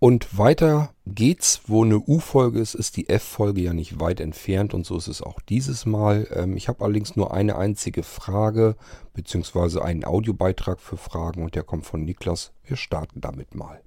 Und 0.00 0.38
weiter 0.38 0.94
geht's, 1.06 1.62
wo 1.66 1.84
eine 1.84 1.98
U-Folge 1.98 2.60
ist, 2.60 2.74
ist 2.74 2.96
die 2.96 3.08
F-Folge 3.08 3.62
ja 3.62 3.72
nicht 3.72 3.98
weit 3.98 4.20
entfernt 4.20 4.72
und 4.72 4.86
so 4.86 4.96
ist 4.96 5.08
es 5.08 5.22
auch 5.22 5.40
dieses 5.40 5.86
Mal. 5.86 6.28
Ähm, 6.32 6.56
ich 6.56 6.68
habe 6.68 6.84
allerdings 6.84 7.16
nur 7.16 7.34
eine 7.34 7.56
einzige 7.56 8.04
Frage, 8.04 8.76
beziehungsweise 9.12 9.84
einen 9.84 10.04
Audiobeitrag 10.04 10.78
für 10.80 10.96
Fragen 10.96 11.42
und 11.42 11.56
der 11.56 11.64
kommt 11.64 11.84
von 11.84 12.04
Niklas. 12.04 12.52
Wir 12.64 12.76
starten 12.76 13.20
damit 13.20 13.56
mal. 13.56 13.82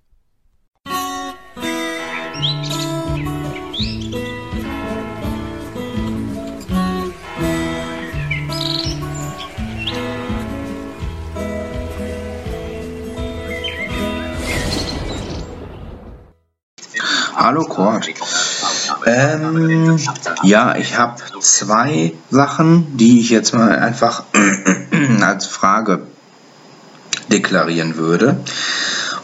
Hallo 17.44 17.64
Kurt. 17.64 18.08
Ähm, 19.08 19.98
ja, 20.44 20.76
ich 20.76 21.00
habe 21.00 21.16
zwei 21.40 22.14
Sachen, 22.30 22.96
die 22.98 23.20
ich 23.20 23.32
jetzt 23.32 23.56
mal 23.56 23.80
einfach 23.80 24.26
als 25.22 25.48
Frage 25.48 26.04
deklarieren 27.32 27.96
würde. 27.96 28.38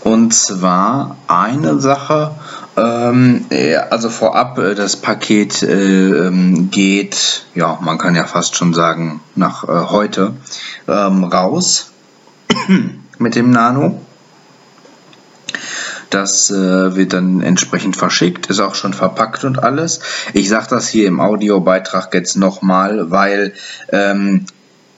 Und 0.03 0.33
zwar 0.33 1.15
eine 1.27 1.79
Sache, 1.79 2.31
ähm, 2.75 3.45
also 3.91 4.09
vorab, 4.09 4.57
äh, 4.57 4.73
das 4.73 4.95
Paket 4.95 5.61
äh, 5.61 6.27
ähm, 6.27 6.71
geht, 6.71 7.45
ja, 7.53 7.77
man 7.81 7.99
kann 7.99 8.15
ja 8.15 8.23
fast 8.23 8.55
schon 8.55 8.73
sagen, 8.73 9.21
nach 9.35 9.63
äh, 9.63 9.89
heute 9.91 10.33
ähm, 10.87 11.23
raus 11.23 11.91
mit 13.19 13.35
dem 13.35 13.51
Nano. 13.51 14.01
Das 16.09 16.49
äh, 16.49 16.95
wird 16.95 17.13
dann 17.13 17.41
entsprechend 17.41 17.97
verschickt, 17.97 18.47
ist 18.47 18.59
auch 18.59 18.75
schon 18.75 18.93
verpackt 18.93 19.43
und 19.43 19.61
alles. 19.61 19.99
Ich 20.33 20.49
sage 20.49 20.67
das 20.69 20.87
hier 20.87 21.07
im 21.07 21.19
Audiobeitrag 21.19 22.13
jetzt 22.13 22.37
nochmal, 22.37 23.11
weil 23.11 23.53
ähm, 23.91 24.45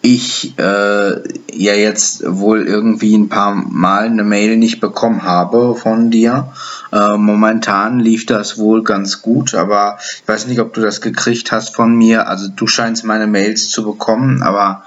ich 0.02 0.58
äh, 0.58 1.11
ja 1.52 1.73
jetzt 1.73 2.23
wohl 2.25 2.66
irgendwie 2.66 3.17
ein 3.17 3.28
paar 3.28 3.53
Mal 3.53 4.06
eine 4.06 4.23
Mail 4.23 4.56
nicht 4.56 4.80
bekommen 4.80 5.23
habe 5.23 5.75
von 5.75 6.09
dir. 6.09 6.53
Äh, 6.94 7.17
momentan 7.17 8.00
lief 8.00 8.25
das 8.25 8.58
wohl 8.58 8.84
ganz 8.84 9.22
gut, 9.22 9.56
aber 9.56 9.97
ich 10.00 10.28
weiß 10.28 10.47
nicht, 10.47 10.62
ob 10.62 10.73
du 10.73 10.81
das 10.81 11.02
gekriegt 11.02 11.52
hast 11.52 11.75
von 11.75 11.95
mir. 11.95 12.28
Also 12.28 12.47
du 12.47 12.66
scheinst 12.66 13.03
meine 13.03 13.28
Mails 13.28 13.69
zu 13.69 13.84
bekommen, 13.84 14.41
aber 14.41 14.84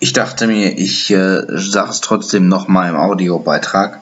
ich 0.00 0.12
dachte 0.12 0.46
mir, 0.46 0.78
ich 0.78 1.10
äh, 1.10 1.44
sage 1.48 1.90
es 1.90 2.00
trotzdem 2.00 2.48
nochmal 2.48 2.90
im 2.90 2.96
Audiobeitrag. 2.96 4.01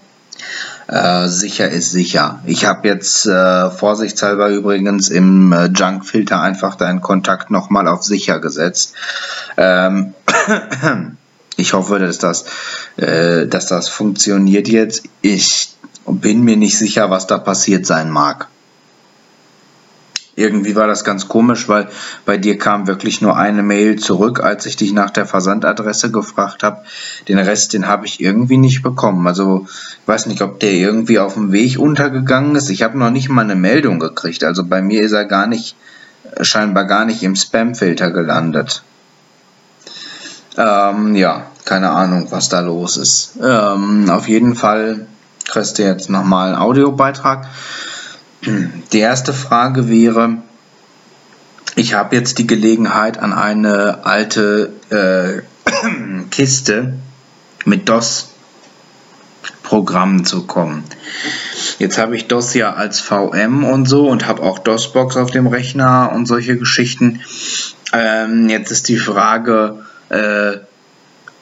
Äh, 0.90 1.28
sicher 1.28 1.70
ist 1.70 1.92
sicher. 1.92 2.40
Ich 2.46 2.64
habe 2.64 2.88
jetzt 2.88 3.24
äh, 3.24 3.70
vorsichtshalber 3.70 4.48
übrigens 4.48 5.08
im 5.08 5.52
äh, 5.52 5.66
Junk-Filter 5.66 6.40
einfach 6.40 6.74
deinen 6.74 7.00
Kontakt 7.00 7.52
nochmal 7.52 7.86
auf 7.86 8.02
sicher 8.02 8.40
gesetzt. 8.40 8.94
Ähm, 9.56 10.14
ich 11.56 11.74
hoffe, 11.74 12.00
dass 12.00 12.18
das, 12.18 12.44
äh, 12.96 13.46
dass 13.46 13.66
das 13.68 13.88
funktioniert 13.88 14.66
jetzt. 14.66 15.04
Ich 15.22 15.76
bin 16.08 16.42
mir 16.42 16.56
nicht 16.56 16.76
sicher, 16.76 17.08
was 17.08 17.28
da 17.28 17.38
passiert 17.38 17.86
sein 17.86 18.10
mag 18.10 18.48
irgendwie 20.40 20.74
war 20.74 20.86
das 20.86 21.04
ganz 21.04 21.28
komisch, 21.28 21.68
weil 21.68 21.88
bei 22.24 22.38
dir 22.38 22.58
kam 22.58 22.86
wirklich 22.86 23.20
nur 23.20 23.36
eine 23.36 23.62
Mail 23.62 23.98
zurück, 23.98 24.40
als 24.40 24.66
ich 24.66 24.76
dich 24.76 24.92
nach 24.92 25.10
der 25.10 25.26
Versandadresse 25.26 26.10
gefragt 26.10 26.62
habe. 26.62 26.82
Den 27.28 27.38
Rest, 27.38 27.74
den 27.74 27.86
habe 27.86 28.06
ich 28.06 28.20
irgendwie 28.20 28.56
nicht 28.56 28.82
bekommen. 28.82 29.26
Also 29.26 29.66
ich 29.68 30.08
weiß 30.08 30.26
nicht, 30.26 30.42
ob 30.42 30.58
der 30.60 30.72
irgendwie 30.72 31.18
auf 31.18 31.34
dem 31.34 31.52
Weg 31.52 31.78
untergegangen 31.78 32.56
ist. 32.56 32.70
Ich 32.70 32.82
habe 32.82 32.98
noch 32.98 33.10
nicht 33.10 33.28
mal 33.28 33.42
eine 33.42 33.54
Meldung 33.54 34.00
gekriegt. 34.00 34.42
Also 34.42 34.64
bei 34.64 34.82
mir 34.82 35.02
ist 35.02 35.12
er 35.12 35.26
gar 35.26 35.46
nicht, 35.46 35.76
scheinbar 36.40 36.86
gar 36.86 37.04
nicht 37.04 37.22
im 37.22 37.36
Spam-Filter 37.36 38.10
gelandet. 38.10 38.82
Ähm, 40.56 41.14
ja, 41.14 41.46
keine 41.64 41.90
Ahnung, 41.90 42.26
was 42.30 42.48
da 42.48 42.60
los 42.60 42.96
ist. 42.96 43.38
Ähm, 43.42 44.10
auf 44.10 44.28
jeden 44.28 44.54
Fall 44.54 45.06
kriegst 45.48 45.78
du 45.78 45.82
jetzt 45.82 46.10
nochmal 46.10 46.48
einen 46.48 46.62
Audiobeitrag. 46.62 47.46
Die 48.42 48.98
erste 48.98 49.32
Frage 49.34 49.88
wäre, 49.88 50.38
ich 51.76 51.94
habe 51.94 52.16
jetzt 52.16 52.38
die 52.38 52.46
Gelegenheit, 52.46 53.18
an 53.18 53.32
eine 53.32 54.04
alte 54.04 54.72
äh, 54.90 55.42
Kiste 56.30 56.94
mit 57.64 57.88
DOS-Programmen 57.88 58.26
zu 60.24 60.46
kommen. 60.46 60.84
Jetzt 61.78 61.98
habe 61.98 62.16
ich 62.16 62.28
DOS 62.28 62.54
ja 62.54 62.72
als 62.72 63.00
VM 63.00 63.64
und 63.64 63.86
so 63.86 64.08
und 64.08 64.26
habe 64.26 64.42
auch 64.42 64.58
DOS-Box 64.58 65.16
auf 65.16 65.30
dem 65.30 65.46
Rechner 65.46 66.10
und 66.14 66.26
solche 66.26 66.56
Geschichten. 66.56 67.20
Ähm, 67.92 68.48
jetzt 68.48 68.70
ist 68.70 68.88
die 68.88 68.96
Frage, 68.96 69.84
äh, 70.08 70.52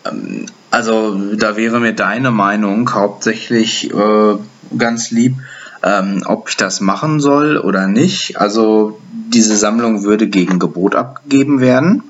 ähm, 0.05 0.47
also 0.71 1.35
da 1.35 1.57
wäre 1.57 1.79
mir 1.81 1.95
deine 1.95 2.33
Meinung 2.33 2.93
hauptsächlich 2.93 3.93
äh, 3.93 4.37
ganz 4.77 5.11
lieb, 5.11 5.37
ähm, 5.83 6.23
ob 6.27 6.49
ich 6.49 6.57
das 6.57 6.81
machen 6.81 7.21
soll 7.21 7.59
oder 7.59 7.87
nicht. 7.87 8.41
Also 8.41 8.99
diese 9.13 9.57
Sammlung 9.57 10.05
würde 10.05 10.29
gegen 10.29 10.59
Gebot 10.59 10.95
abgegeben 10.95 11.61
werden. 11.61 12.03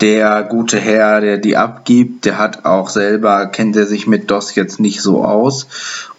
Der 0.00 0.42
gute 0.42 0.78
Herr, 0.78 1.22
der 1.22 1.38
die 1.38 1.56
abgibt, 1.56 2.26
der 2.26 2.38
hat 2.38 2.66
auch 2.66 2.90
selber, 2.90 3.46
kennt 3.46 3.76
er 3.76 3.86
sich 3.86 4.06
mit 4.06 4.30
DOS 4.30 4.54
jetzt 4.54 4.78
nicht 4.78 5.00
so 5.00 5.24
aus. 5.24 5.68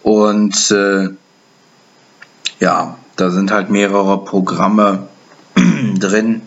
Und 0.02 0.70
äh, 0.72 1.10
ja, 2.58 2.96
da 3.14 3.30
sind 3.30 3.52
halt 3.52 3.70
mehrere 3.70 4.24
Programme 4.24 5.06
drin, 5.98 6.42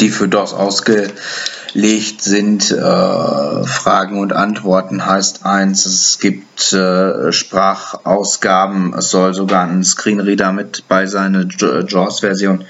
die 0.00 0.08
für 0.08 0.28
DOS 0.28 0.54
ausge 0.54 1.08
legt, 1.74 2.22
sind 2.22 2.70
äh, 2.70 3.64
Fragen 3.64 4.18
und 4.20 4.32
Antworten 4.32 5.04
heißt 5.06 5.44
eins, 5.44 5.86
es 5.86 6.18
gibt 6.18 6.72
äh, 6.72 7.32
Sprachausgaben, 7.32 8.94
es 8.94 9.10
soll 9.10 9.34
sogar 9.34 9.66
ein 9.66 9.84
Screenreader 9.84 10.52
mit 10.52 10.84
bei 10.88 11.06
sein, 11.06 11.34
eine 11.34 11.48
JAWS-Version, 11.48 12.64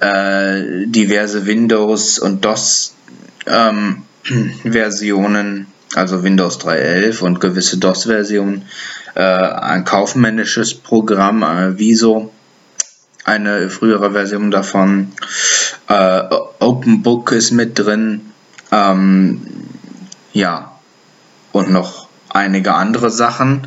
äh, 0.00 0.86
diverse 0.86 1.46
Windows- 1.46 2.18
und 2.18 2.44
DOS-Versionen, 2.44 4.06
ähm, 5.36 5.66
also 5.94 6.22
Windows 6.22 6.58
3.11 6.60 7.20
und 7.20 7.40
gewisse 7.40 7.78
DOS-Versionen, 7.78 8.62
äh, 9.14 9.20
ein 9.20 9.84
kaufmännisches 9.84 10.74
Programm, 10.74 11.42
äh, 11.42 11.78
Viso, 11.78 12.32
eine 13.26 13.68
frühere 13.70 14.12
Version 14.12 14.50
davon. 14.50 15.12
Äh, 15.88 16.22
Open 16.60 17.02
Book 17.02 17.32
ist 17.32 17.52
mit 17.52 17.78
drin. 17.78 18.32
Ähm, 18.72 19.46
ja, 20.32 20.72
und 21.52 21.70
noch 21.70 22.08
einige 22.28 22.74
andere 22.74 23.10
Sachen. 23.10 23.66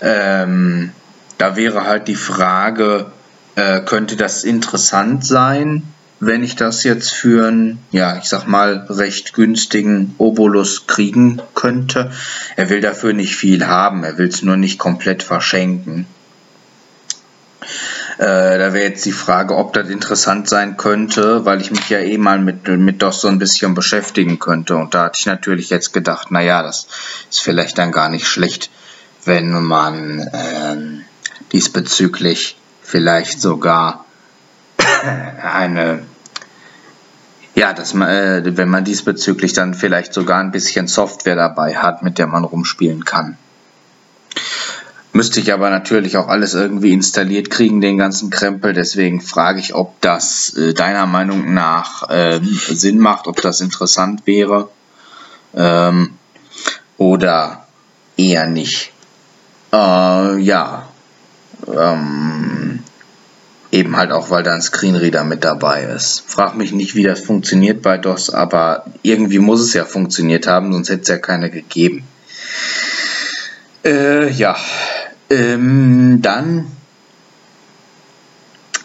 Ähm, 0.00 0.92
da 1.38 1.56
wäre 1.56 1.84
halt 1.84 2.08
die 2.08 2.16
Frage, 2.16 3.12
äh, 3.54 3.80
könnte 3.80 4.16
das 4.16 4.44
interessant 4.44 5.24
sein, 5.24 5.82
wenn 6.18 6.42
ich 6.42 6.56
das 6.56 6.82
jetzt 6.82 7.12
für 7.12 7.48
einen, 7.48 7.78
ja, 7.90 8.16
ich 8.16 8.24
sag 8.24 8.46
mal, 8.46 8.86
recht 8.88 9.34
günstigen 9.34 10.14
Obolus 10.18 10.86
kriegen 10.86 11.42
könnte. 11.54 12.10
Er 12.56 12.70
will 12.70 12.80
dafür 12.80 13.12
nicht 13.12 13.36
viel 13.36 13.66
haben, 13.66 14.02
er 14.02 14.16
will 14.16 14.28
es 14.28 14.42
nur 14.42 14.56
nicht 14.56 14.78
komplett 14.78 15.22
verschenken. 15.22 16.06
Äh, 18.18 18.58
da 18.58 18.72
wäre 18.72 18.84
jetzt 18.84 19.04
die 19.04 19.12
Frage, 19.12 19.56
ob 19.56 19.74
das 19.74 19.90
interessant 19.90 20.48
sein 20.48 20.76
könnte, 20.76 21.44
weil 21.44 21.60
ich 21.60 21.70
mich 21.70 21.88
ja 21.90 21.98
eh 21.98 22.16
mal 22.16 22.38
mit, 22.38 22.66
mit 22.66 23.02
DOS 23.02 23.20
so 23.20 23.28
ein 23.28 23.38
bisschen 23.38 23.74
beschäftigen 23.74 24.38
könnte. 24.38 24.76
Und 24.76 24.94
da 24.94 25.04
hatte 25.04 25.18
ich 25.18 25.26
natürlich 25.26 25.68
jetzt 25.68 25.92
gedacht, 25.92 26.30
naja, 26.30 26.62
das 26.62 26.86
ist 27.30 27.40
vielleicht 27.40 27.76
dann 27.78 27.92
gar 27.92 28.08
nicht 28.08 28.26
schlecht, 28.26 28.70
wenn 29.24 29.52
man 29.62 30.30
ähm, 30.32 31.04
diesbezüglich 31.52 32.56
vielleicht 32.82 33.40
sogar 33.40 34.06
eine 35.42 36.02
ja, 37.56 37.72
dass 37.72 37.94
man, 37.94 38.08
äh, 38.08 38.56
wenn 38.56 38.68
man 38.68 38.84
diesbezüglich 38.84 39.54
dann 39.54 39.72
vielleicht 39.72 40.12
sogar 40.12 40.40
ein 40.40 40.52
bisschen 40.52 40.88
Software 40.88 41.36
dabei 41.36 41.76
hat, 41.76 42.02
mit 42.02 42.18
der 42.18 42.26
man 42.26 42.44
rumspielen 42.44 43.06
kann. 43.06 43.38
Müsste 45.16 45.40
ich 45.40 45.50
aber 45.54 45.70
natürlich 45.70 46.18
auch 46.18 46.28
alles 46.28 46.52
irgendwie 46.52 46.92
installiert 46.92 47.48
kriegen, 47.48 47.80
den 47.80 47.96
ganzen 47.96 48.28
Krempel. 48.28 48.74
Deswegen 48.74 49.22
frage 49.22 49.60
ich, 49.60 49.74
ob 49.74 49.98
das 50.02 50.54
äh, 50.58 50.74
deiner 50.74 51.06
Meinung 51.06 51.54
nach 51.54 52.10
äh, 52.10 52.38
Sinn 52.42 52.98
macht, 52.98 53.26
ob 53.26 53.40
das 53.40 53.62
interessant 53.62 54.26
wäre 54.26 54.68
ähm, 55.54 56.10
oder 56.98 57.66
eher 58.18 58.46
nicht. 58.46 58.92
Äh, 59.72 60.38
ja, 60.38 60.86
ähm, 61.66 62.80
eben 63.72 63.96
halt 63.96 64.12
auch, 64.12 64.28
weil 64.28 64.42
da 64.42 64.52
ein 64.52 64.60
Screenreader 64.60 65.24
mit 65.24 65.44
dabei 65.44 65.84
ist. 65.84 66.24
Frag 66.26 66.56
mich 66.56 66.72
nicht, 66.72 66.94
wie 66.94 67.04
das 67.04 67.20
funktioniert 67.20 67.80
bei 67.80 67.96
DOS, 67.96 68.28
aber 68.28 68.84
irgendwie 69.00 69.38
muss 69.38 69.62
es 69.62 69.72
ja 69.72 69.86
funktioniert 69.86 70.46
haben, 70.46 70.74
sonst 70.74 70.90
hätte 70.90 71.00
es 71.00 71.08
ja 71.08 71.16
keine 71.16 71.48
gegeben. 71.48 72.06
Äh, 73.82 74.30
ja, 74.32 74.56
Ähm, 75.28 76.20
dann 76.22 76.66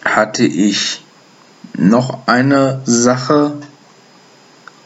hatte 0.04 0.44
ich 0.44 1.04
noch 1.78 2.28
eine 2.28 2.82
Sache. 2.86 3.54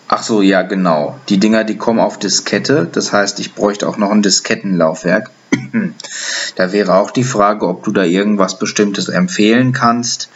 Ach 0.08 0.22
so, 0.22 0.42
ja, 0.42 0.62
genau. 0.62 1.18
Die 1.30 1.40
Dinger, 1.40 1.64
die 1.64 1.78
kommen 1.78 2.00
auf 2.00 2.20
Diskette. 2.20 2.88
Das 2.92 3.12
heißt, 3.12 3.40
ich 3.40 3.56
bräuchte 3.56 3.88
auch 3.88 3.98
noch 3.98 4.12
ein 4.12 4.22
Diskettenlaufwerk. 4.22 5.32
da 6.56 6.72
wäre 6.74 6.96
auch 6.96 7.12
die 7.12 7.24
Frage, 7.24 7.68
ob 7.68 7.84
du 7.84 7.92
da 7.92 8.04
irgendwas 8.04 8.60
Bestimmtes 8.60 9.08
empfehlen 9.08 9.72
kannst 9.72 10.30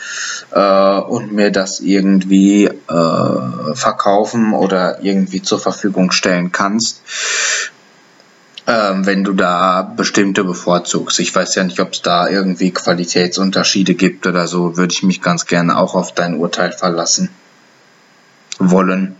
äh, 0.51 0.99
und 0.99 1.33
mir 1.33 1.51
das 1.51 1.81
irgendwie 1.81 2.65
äh, 2.65 3.75
verkaufen 3.75 4.53
oder 4.53 5.03
irgendwie 5.03 5.41
zur 5.41 5.59
Verfügung 5.59 6.11
stellen 6.11 6.51
kannst 6.51 7.01
ähm, 8.69 9.05
wenn 9.07 9.23
du 9.23 9.33
da 9.33 9.81
bestimmte 9.81 10.43
bevorzugst. 10.43 11.19
Ich 11.19 11.33
weiß 11.33 11.55
ja 11.55 11.63
nicht, 11.63 11.79
ob 11.79 11.93
es 11.93 12.03
da 12.03 12.29
irgendwie 12.29 12.71
Qualitätsunterschiede 12.71 13.95
gibt 13.95 14.27
oder 14.27 14.45
so, 14.45 14.77
würde 14.77 14.93
ich 14.93 15.01
mich 15.01 15.23
ganz 15.23 15.47
gerne 15.47 15.75
auch 15.77 15.95
auf 15.95 16.13
dein 16.13 16.35
Urteil 16.37 16.71
verlassen 16.71 17.29
wollen. 18.59 19.15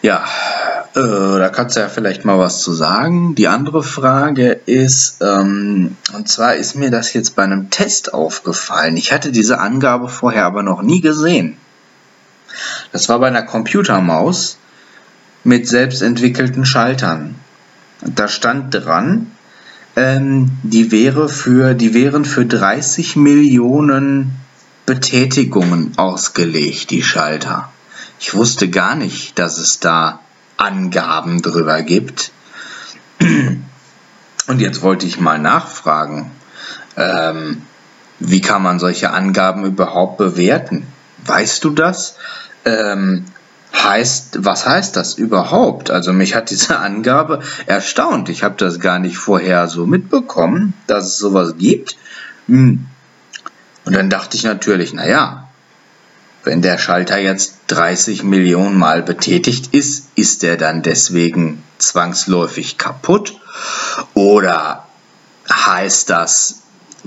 Ja, 0.00 0.24
äh, 0.94 1.38
da 1.38 1.50
kannst 1.50 1.76
du 1.76 1.80
ja 1.80 1.88
vielleicht 1.88 2.24
mal 2.24 2.38
was 2.38 2.62
zu 2.62 2.72
sagen. 2.72 3.34
Die 3.34 3.48
andere 3.48 3.82
Frage 3.82 4.52
ist, 4.52 5.20
ähm, 5.20 5.96
und 6.14 6.28
zwar 6.28 6.54
ist 6.54 6.76
mir 6.76 6.90
das 6.90 7.12
jetzt 7.12 7.36
bei 7.36 7.42
einem 7.42 7.68
Test 7.68 8.14
aufgefallen. 8.14 8.96
Ich 8.96 9.12
hatte 9.12 9.32
diese 9.32 9.58
Angabe 9.58 10.08
vorher 10.08 10.46
aber 10.46 10.62
noch 10.62 10.80
nie 10.80 11.02
gesehen. 11.02 11.58
Das 12.92 13.10
war 13.10 13.18
bei 13.18 13.26
einer 13.26 13.42
Computermaus 13.42 14.56
mit 15.46 15.68
selbstentwickelten 15.68 16.66
Schaltern. 16.66 17.36
Da 18.00 18.26
stand 18.26 18.74
dran, 18.74 19.30
ähm, 19.94 20.50
die, 20.64 20.90
wäre 20.90 21.28
für, 21.28 21.74
die 21.74 21.94
wären 21.94 22.24
für 22.24 22.44
30 22.44 23.14
Millionen 23.14 24.34
Betätigungen 24.86 25.92
ausgelegt, 25.98 26.90
die 26.90 27.02
Schalter. 27.02 27.70
Ich 28.18 28.34
wusste 28.34 28.68
gar 28.68 28.96
nicht, 28.96 29.38
dass 29.38 29.58
es 29.58 29.78
da 29.78 30.18
Angaben 30.56 31.42
drüber 31.42 31.80
gibt. 31.82 32.32
Und 33.20 34.60
jetzt 34.60 34.82
wollte 34.82 35.06
ich 35.06 35.20
mal 35.20 35.38
nachfragen, 35.38 36.32
ähm, 36.96 37.62
wie 38.18 38.40
kann 38.40 38.64
man 38.64 38.80
solche 38.80 39.10
Angaben 39.10 39.64
überhaupt 39.64 40.18
bewerten? 40.18 40.88
Weißt 41.24 41.62
du 41.62 41.70
das? 41.70 42.16
Ähm, 42.64 43.26
heißt, 43.84 44.44
was 44.44 44.66
heißt 44.66 44.96
das 44.96 45.14
überhaupt? 45.14 45.90
Also 45.90 46.12
mich 46.12 46.34
hat 46.34 46.50
diese 46.50 46.78
Angabe 46.78 47.40
erstaunt. 47.66 48.28
Ich 48.28 48.42
habe 48.42 48.56
das 48.56 48.80
gar 48.80 48.98
nicht 48.98 49.18
vorher 49.18 49.68
so 49.68 49.86
mitbekommen, 49.86 50.74
dass 50.86 51.06
es 51.06 51.18
sowas 51.18 51.54
gibt. 51.58 51.96
Hm. 52.46 52.86
Und 53.84 53.94
dann 53.94 54.10
dachte 54.10 54.36
ich 54.36 54.44
natürlich, 54.44 54.92
naja, 54.92 55.48
wenn 56.44 56.62
der 56.62 56.78
Schalter 56.78 57.18
jetzt 57.18 57.58
30 57.68 58.22
Millionen 58.22 58.78
Mal 58.78 59.02
betätigt 59.02 59.74
ist, 59.74 60.10
ist 60.14 60.44
er 60.44 60.56
dann 60.56 60.82
deswegen 60.82 61.62
zwangsläufig 61.78 62.78
kaputt? 62.78 63.38
Oder 64.14 64.86
heißt 65.50 66.10
das, 66.10 66.62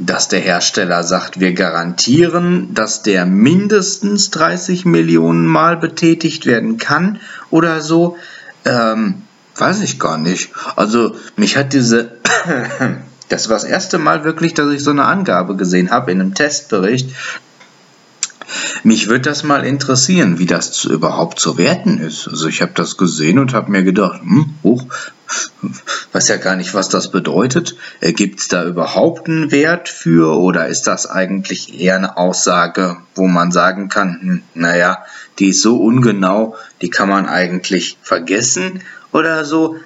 dass 0.06 0.28
der 0.28 0.40
Hersteller 0.40 1.04
sagt, 1.04 1.40
wir 1.40 1.54
garantieren, 1.54 2.74
dass 2.74 3.04
der 3.04 3.26
mindestens 3.26 4.30
30 4.32 4.86
Millionen 4.86 5.46
Mal 5.46 5.78
betätigt 5.78 6.46
werden 6.46 6.78
kann 6.78 7.20
oder 7.50 7.82
so. 7.82 8.18
Ähm, 8.66 9.24
weiß 9.56 9.82
ich 9.82 10.00
gar 10.00 10.18
nicht. 10.18 10.52
Also 10.76 11.16
mich 11.36 11.58
hat 11.58 11.74
diese, 11.74 12.18
das 13.30 13.50
war 13.50 13.56
das 13.58 13.66
erste 13.66 13.98
Mal 13.98 14.24
wirklich, 14.24 14.54
dass 14.54 14.72
ich 14.72 14.84
so 14.84 14.92
eine 14.92 15.06
Angabe 15.06 15.56
gesehen 15.56 15.92
habe 15.92 16.12
in 16.12 16.22
einem 16.22 16.34
Testbericht, 16.34 17.10
mich 18.84 19.08
würde 19.08 19.30
das 19.30 19.44
mal 19.44 19.66
interessieren, 19.66 20.40
wie 20.40 20.46
das 20.46 20.86
überhaupt 20.86 21.40
zu 21.40 21.58
werten 21.58 22.00
ist. 22.00 22.28
Also 22.28 22.48
ich 22.48 22.62
habe 22.62 22.72
das 22.74 22.98
gesehen 22.98 23.38
und 23.38 23.54
habe 23.54 23.72
mir 23.72 23.84
gedacht, 23.84 24.22
hm, 24.22 24.56
hoch, 24.64 24.86
weiß 26.12 26.28
ja 26.28 26.38
gar 26.38 26.56
nicht, 26.56 26.74
was 26.74 26.90
das 26.90 27.12
bedeutet. 27.12 27.76
Äh, 28.02 28.14
Gibt 28.14 28.40
es 28.40 28.48
da 28.48 28.64
überhaupt 28.66 29.28
einen 29.28 29.52
Wert 29.52 29.90
für 29.90 30.38
oder 30.40 30.68
ist 30.68 30.88
das 30.88 31.06
eigentlich 31.06 31.80
eher 31.80 31.96
eine 31.96 32.18
Aussage, 32.18 32.98
wo 33.16 33.28
man 33.28 33.52
sagen 33.52 33.90
kann, 33.90 34.20
hm, 34.22 34.44
naja, 34.54 35.04
die 35.40 35.50
ist 35.50 35.62
so 35.62 35.78
ungenau, 35.78 36.56
die 36.82 36.90
kann 36.90 37.10
man 37.10 37.28
eigentlich 37.28 37.98
vergessen 38.02 38.82
oder 39.12 39.46
so. 39.46 39.78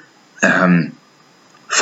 Ähm, 0.41 0.93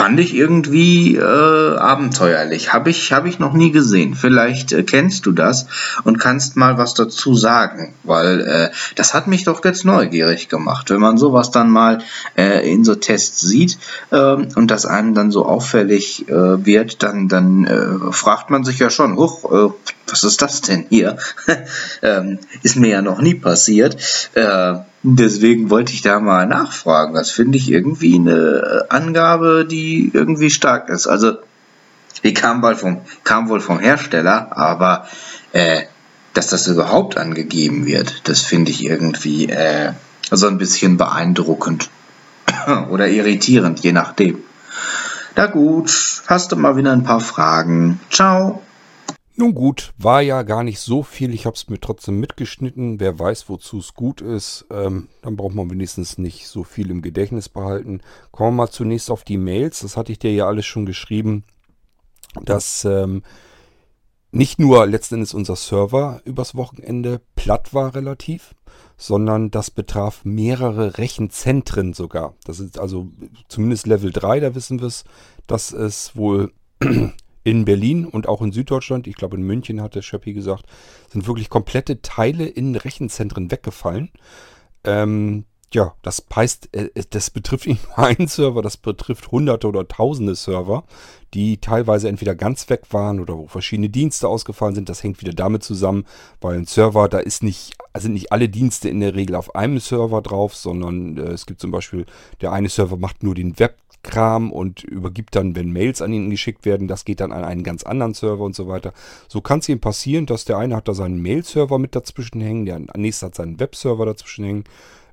fand 0.01 0.19
ich 0.19 0.33
irgendwie 0.33 1.15
äh, 1.15 1.77
abenteuerlich. 1.77 2.73
Habe 2.73 2.89
ich, 2.89 3.13
hab 3.13 3.27
ich 3.27 3.37
noch 3.37 3.53
nie 3.53 3.71
gesehen. 3.71 4.15
Vielleicht 4.15 4.71
äh, 4.71 4.81
kennst 4.81 5.27
du 5.27 5.31
das 5.31 5.67
und 6.03 6.17
kannst 6.17 6.57
mal 6.57 6.79
was 6.79 6.95
dazu 6.95 7.35
sagen, 7.35 7.93
weil 8.01 8.41
äh, 8.41 8.69
das 8.95 9.13
hat 9.13 9.27
mich 9.27 9.43
doch 9.43 9.63
jetzt 9.63 9.85
neugierig 9.85 10.49
gemacht. 10.49 10.89
Wenn 10.89 11.01
man 11.01 11.19
sowas 11.19 11.51
dann 11.51 11.69
mal 11.69 11.99
äh, 12.35 12.67
in 12.67 12.83
so 12.83 12.95
Tests 12.95 13.41
sieht 13.41 13.77
ähm, 14.11 14.47
und 14.55 14.71
das 14.71 14.87
einem 14.87 15.13
dann 15.13 15.29
so 15.29 15.45
auffällig 15.45 16.27
äh, 16.27 16.65
wird, 16.65 17.03
dann, 17.03 17.27
dann 17.27 17.65
äh, 17.65 18.11
fragt 18.11 18.49
man 18.49 18.63
sich 18.63 18.79
ja 18.79 18.89
schon, 18.89 19.17
huch, 19.17 19.51
äh, 19.51 19.71
was 20.07 20.23
ist 20.23 20.41
das 20.41 20.61
denn 20.61 20.87
hier? 20.89 21.17
ähm, 22.01 22.39
ist 22.63 22.75
mir 22.75 22.89
ja 22.89 23.01
noch 23.03 23.21
nie 23.21 23.35
passiert. 23.35 23.97
Äh, 24.33 24.79
deswegen 25.03 25.69
wollte 25.69 25.93
ich 25.93 26.01
da 26.01 26.19
mal 26.19 26.45
nachfragen. 26.45 27.13
Das 27.13 27.31
finde 27.31 27.57
ich 27.57 27.69
irgendwie 27.69 28.15
eine 28.15 28.85
Angabe, 28.89 29.65
die 29.69 30.11
irgendwie 30.13 30.49
stark 30.49 30.89
ist. 30.89 31.07
Also, 31.07 31.37
die 32.23 32.33
kam 32.33 32.61
wohl 32.61 32.75
vom, 32.75 33.01
kam 33.23 33.49
wohl 33.49 33.61
vom 33.61 33.79
Hersteller, 33.79 34.55
aber 34.55 35.07
äh, 35.53 35.83
dass 36.33 36.47
das 36.47 36.67
überhaupt 36.67 37.17
angegeben 37.17 37.85
wird, 37.85 38.27
das 38.27 38.41
finde 38.41 38.71
ich 38.71 38.85
irgendwie 38.85 39.49
äh, 39.49 39.93
so 40.29 40.47
ein 40.47 40.57
bisschen 40.57 40.97
beeindruckend 40.97 41.89
oder 42.89 43.07
irritierend, 43.07 43.79
je 43.81 43.91
nachdem. 43.91 44.39
Na 45.35 45.47
gut, 45.47 46.23
hast 46.27 46.51
du 46.51 46.55
mal 46.55 46.75
wieder 46.75 46.91
ein 46.91 47.03
paar 47.03 47.21
Fragen. 47.21 47.99
Ciao. 48.09 48.61
Nun 49.41 49.55
gut, 49.55 49.95
war 49.97 50.21
ja 50.21 50.43
gar 50.43 50.63
nicht 50.63 50.79
so 50.79 51.01
viel. 51.01 51.33
Ich 51.33 51.47
habe 51.47 51.55
es 51.55 51.67
mir 51.67 51.79
trotzdem 51.79 52.19
mitgeschnitten. 52.19 52.99
Wer 52.99 53.17
weiß, 53.17 53.49
wozu 53.49 53.79
es 53.79 53.95
gut 53.95 54.21
ist, 54.21 54.67
ähm, 54.69 55.07
dann 55.23 55.35
braucht 55.35 55.55
man 55.55 55.71
wenigstens 55.71 56.19
nicht 56.19 56.47
so 56.47 56.63
viel 56.63 56.91
im 56.91 57.01
Gedächtnis 57.01 57.49
behalten. 57.49 58.01
Kommen 58.29 58.51
wir 58.51 58.65
mal 58.65 58.69
zunächst 58.69 59.09
auf 59.09 59.23
die 59.23 59.39
Mails. 59.39 59.79
Das 59.79 59.97
hatte 59.97 60.11
ich 60.11 60.19
dir 60.19 60.31
ja 60.31 60.45
alles 60.45 60.67
schon 60.67 60.85
geschrieben, 60.85 61.43
dass 62.43 62.85
ähm, 62.85 63.23
nicht 64.29 64.59
nur 64.59 64.85
letzten 64.85 65.15
Endes 65.15 65.33
unser 65.33 65.55
Server 65.55 66.21
übers 66.23 66.53
Wochenende 66.53 67.19
platt 67.35 67.73
war 67.73 67.95
relativ, 67.95 68.53
sondern 68.95 69.49
das 69.49 69.71
betraf 69.71 70.23
mehrere 70.23 70.99
Rechenzentren 70.99 71.93
sogar. 71.93 72.35
Das 72.43 72.59
ist 72.59 72.77
also 72.77 73.07
zumindest 73.47 73.87
Level 73.87 74.11
3, 74.11 74.39
da 74.39 74.53
wissen 74.53 74.81
wir 74.81 74.87
es, 74.87 75.03
dass 75.47 75.73
es 75.73 76.15
wohl 76.15 76.53
in 77.43 77.65
Berlin 77.65 78.05
und 78.05 78.27
auch 78.27 78.41
in 78.41 78.51
Süddeutschland, 78.51 79.07
ich 79.07 79.15
glaube 79.15 79.37
in 79.37 79.43
München 79.43 79.81
hat 79.81 79.95
der 79.95 80.01
Schöppi 80.01 80.33
gesagt, 80.33 80.65
sind 81.09 81.27
wirklich 81.27 81.49
komplette 81.49 82.01
Teile 82.01 82.45
in 82.45 82.75
Rechenzentren 82.75 83.49
weggefallen. 83.51 84.11
Ähm, 84.83 85.45
ja, 85.73 85.95
das 86.01 86.25
heißt, 86.35 86.75
äh, 86.75 86.89
das 87.09 87.29
betrifft 87.29 87.65
nicht 87.67 87.87
nur 87.87 87.97
einen 88.05 88.27
Server, 88.27 88.61
das 88.61 88.77
betrifft 88.77 89.31
hunderte 89.31 89.67
oder 89.67 89.87
tausende 89.87 90.35
Server, 90.35 90.83
die 91.33 91.57
teilweise 91.59 92.09
entweder 92.09 92.35
ganz 92.35 92.69
weg 92.69 92.83
waren 92.91 93.19
oder 93.19 93.37
wo 93.37 93.47
verschiedene 93.47 93.89
Dienste 93.89 94.27
ausgefallen 94.27 94.75
sind. 94.75 94.89
Das 94.89 95.01
hängt 95.01 95.21
wieder 95.21 95.33
damit 95.33 95.63
zusammen, 95.63 96.05
weil 96.41 96.57
ein 96.57 96.65
Server, 96.65 97.07
da 97.07 97.19
ist 97.19 97.41
nicht, 97.41 97.77
sind 97.97 98.13
nicht 98.13 98.31
alle 98.33 98.49
Dienste 98.49 98.89
in 98.89 98.99
der 98.99 99.15
Regel 99.15 99.35
auf 99.35 99.55
einem 99.55 99.79
Server 99.79 100.21
drauf, 100.21 100.55
sondern 100.55 101.17
äh, 101.17 101.31
es 101.31 101.45
gibt 101.45 101.61
zum 101.61 101.71
Beispiel, 101.71 102.05
der 102.41 102.51
eine 102.51 102.69
Server 102.69 102.97
macht 102.97 103.23
nur 103.23 103.35
den 103.35 103.57
Web 103.57 103.77
Kram 104.03 104.51
und 104.51 104.83
übergibt 104.83 105.35
dann, 105.35 105.55
wenn 105.55 105.71
Mails 105.71 106.01
an 106.01 106.13
ihn 106.13 106.29
geschickt 106.29 106.65
werden, 106.65 106.87
das 106.87 107.05
geht 107.05 107.19
dann 107.19 107.31
an 107.31 107.43
einen 107.43 107.63
ganz 107.63 107.83
anderen 107.83 108.13
Server 108.13 108.43
und 108.43 108.55
so 108.55 108.67
weiter. 108.67 108.93
So 109.27 109.41
kann 109.41 109.59
es 109.59 109.69
ihm 109.69 109.79
passieren, 109.79 110.25
dass 110.25 110.45
der 110.45 110.57
eine 110.57 110.75
hat 110.75 110.87
da 110.87 110.93
seinen 110.93 111.21
Mail-Server 111.21 111.77
mit 111.77 111.95
dazwischen 111.95 112.41
hängen, 112.41 112.65
der 112.65 112.79
nächste 112.95 113.27
hat 113.27 113.35
seinen 113.35 113.59
Web-Server 113.59 114.05
dazwischen 114.05 114.45
hängen, 114.45 114.63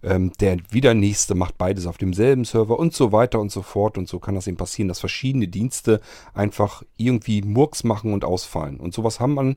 ähm, 0.03 0.33
der 0.41 0.59
wieder 0.71 0.95
nächste 0.95 1.35
macht 1.35 1.59
beides 1.59 1.87
auf 1.87 1.99
demselben 1.99 2.45
Server 2.45 2.79
und 2.79 2.95
so 2.95 3.13
weiter 3.13 3.41
und 3.41 3.51
so 3.51 3.63
fort. 3.63 3.99
Und 3.99 4.09
so 4.09 4.19
kann 4.19 4.35
das 4.35 4.47
eben 4.47 4.57
passieren, 4.57 4.89
dass 4.89 5.01
verschiedene 5.01 5.49
Dienste 5.49 6.01
einfach 6.35 6.83
irgendwie 6.97 7.43
Murks 7.43 7.85
machen 7.85 8.13
und 8.13 8.25
ausfallen. 8.25 8.79
Und 8.79 8.95
sowas 8.95 9.21
haben 9.21 9.35
man 9.35 9.57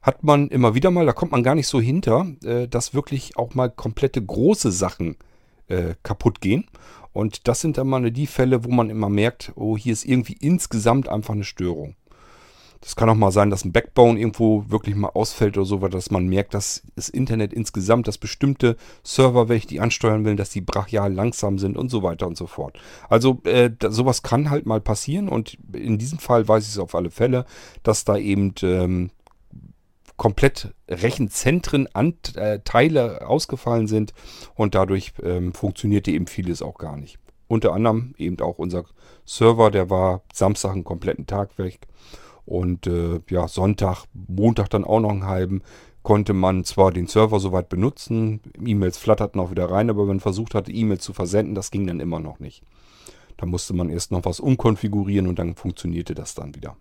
hat 0.00 0.24
man 0.24 0.48
immer 0.48 0.74
wieder 0.74 0.90
mal, 0.90 1.06
da 1.06 1.12
kommt 1.12 1.30
man 1.30 1.44
gar 1.44 1.54
nicht 1.54 1.68
so 1.68 1.80
hinter, 1.80 2.26
äh, 2.42 2.66
dass 2.66 2.92
wirklich 2.92 3.36
auch 3.36 3.54
mal 3.54 3.70
komplette 3.70 4.20
große 4.20 4.72
Sachen 4.72 5.16
äh, 5.68 5.94
kaputt 6.02 6.40
gehen. 6.40 6.66
Und 7.12 7.48
das 7.48 7.60
sind 7.60 7.78
dann 7.78 7.88
mal 7.88 8.10
die 8.10 8.26
Fälle, 8.26 8.64
wo 8.64 8.70
man 8.70 8.90
immer 8.90 9.08
merkt, 9.08 9.52
oh, 9.54 9.76
hier 9.76 9.92
ist 9.92 10.04
irgendwie 10.04 10.36
insgesamt 10.40 11.08
einfach 11.08 11.34
eine 11.34 11.44
Störung. 11.44 11.94
Das 12.82 12.96
kann 12.96 13.08
auch 13.08 13.14
mal 13.14 13.30
sein, 13.30 13.48
dass 13.48 13.64
ein 13.64 13.70
Backbone 13.70 14.18
irgendwo 14.18 14.64
wirklich 14.68 14.96
mal 14.96 15.10
ausfällt 15.10 15.56
oder 15.56 15.64
so, 15.64 15.78
dass 15.78 16.10
man 16.10 16.26
merkt, 16.26 16.52
dass 16.52 16.82
das 16.96 17.08
Internet 17.08 17.52
insgesamt, 17.52 18.08
dass 18.08 18.18
bestimmte 18.18 18.76
Server, 19.04 19.48
ich 19.50 19.68
die 19.68 19.78
ansteuern 19.78 20.24
will, 20.24 20.34
dass 20.34 20.50
die 20.50 20.62
brachial 20.62 21.12
langsam 21.12 21.60
sind 21.60 21.76
und 21.76 21.90
so 21.90 22.02
weiter 22.02 22.26
und 22.26 22.36
so 22.36 22.48
fort. 22.48 22.76
Also 23.08 23.40
äh, 23.44 23.70
sowas 23.88 24.24
kann 24.24 24.50
halt 24.50 24.66
mal 24.66 24.80
passieren 24.80 25.28
und 25.28 25.58
in 25.72 25.96
diesem 25.96 26.18
Fall 26.18 26.48
weiß 26.48 26.64
ich 26.64 26.70
es 26.70 26.78
auf 26.78 26.96
alle 26.96 27.10
Fälle, 27.10 27.46
dass 27.84 28.04
da 28.04 28.16
eben 28.16 28.52
ähm, 28.62 29.10
komplett 30.16 30.74
Rechenzentren, 30.88 31.88
äh, 32.36 32.60
Teile 32.64 33.26
ausgefallen 33.26 33.86
sind 33.86 34.12
und 34.54 34.74
dadurch 34.74 35.12
ähm, 35.22 35.52
funktionierte 35.52 36.10
eben 36.10 36.26
vieles 36.26 36.62
auch 36.62 36.78
gar 36.78 36.96
nicht. 36.96 37.18
Unter 37.48 37.72
anderem 37.72 38.14
eben 38.18 38.40
auch 38.40 38.58
unser 38.58 38.84
Server, 39.24 39.70
der 39.70 39.90
war 39.90 40.22
Samstag 40.32 40.72
einen 40.72 40.84
kompletten 40.84 41.26
Tag 41.26 41.58
weg 41.58 41.80
und 42.44 42.86
äh, 42.86 43.20
ja, 43.28 43.48
Sonntag, 43.48 44.04
Montag 44.12 44.70
dann 44.70 44.84
auch 44.84 45.00
noch 45.00 45.10
einen 45.10 45.26
halben, 45.26 45.62
konnte 46.02 46.32
man 46.32 46.64
zwar 46.64 46.90
den 46.90 47.06
Server 47.06 47.38
soweit 47.38 47.68
benutzen, 47.68 48.40
E-Mails 48.64 48.98
flatterten 48.98 49.40
auch 49.40 49.50
wieder 49.50 49.70
rein, 49.70 49.90
aber 49.90 50.02
wenn 50.02 50.16
man 50.16 50.20
versucht 50.20 50.54
hatte, 50.54 50.72
E-Mails 50.72 51.04
zu 51.04 51.12
versenden, 51.12 51.54
das 51.54 51.70
ging 51.70 51.86
dann 51.86 52.00
immer 52.00 52.20
noch 52.20 52.40
nicht. 52.40 52.62
Da 53.36 53.46
musste 53.46 53.74
man 53.74 53.88
erst 53.88 54.10
noch 54.10 54.24
was 54.24 54.40
umkonfigurieren 54.40 55.26
und 55.26 55.38
dann 55.38 55.54
funktionierte 55.54 56.14
das 56.14 56.34
dann 56.34 56.54
wieder. 56.54 56.76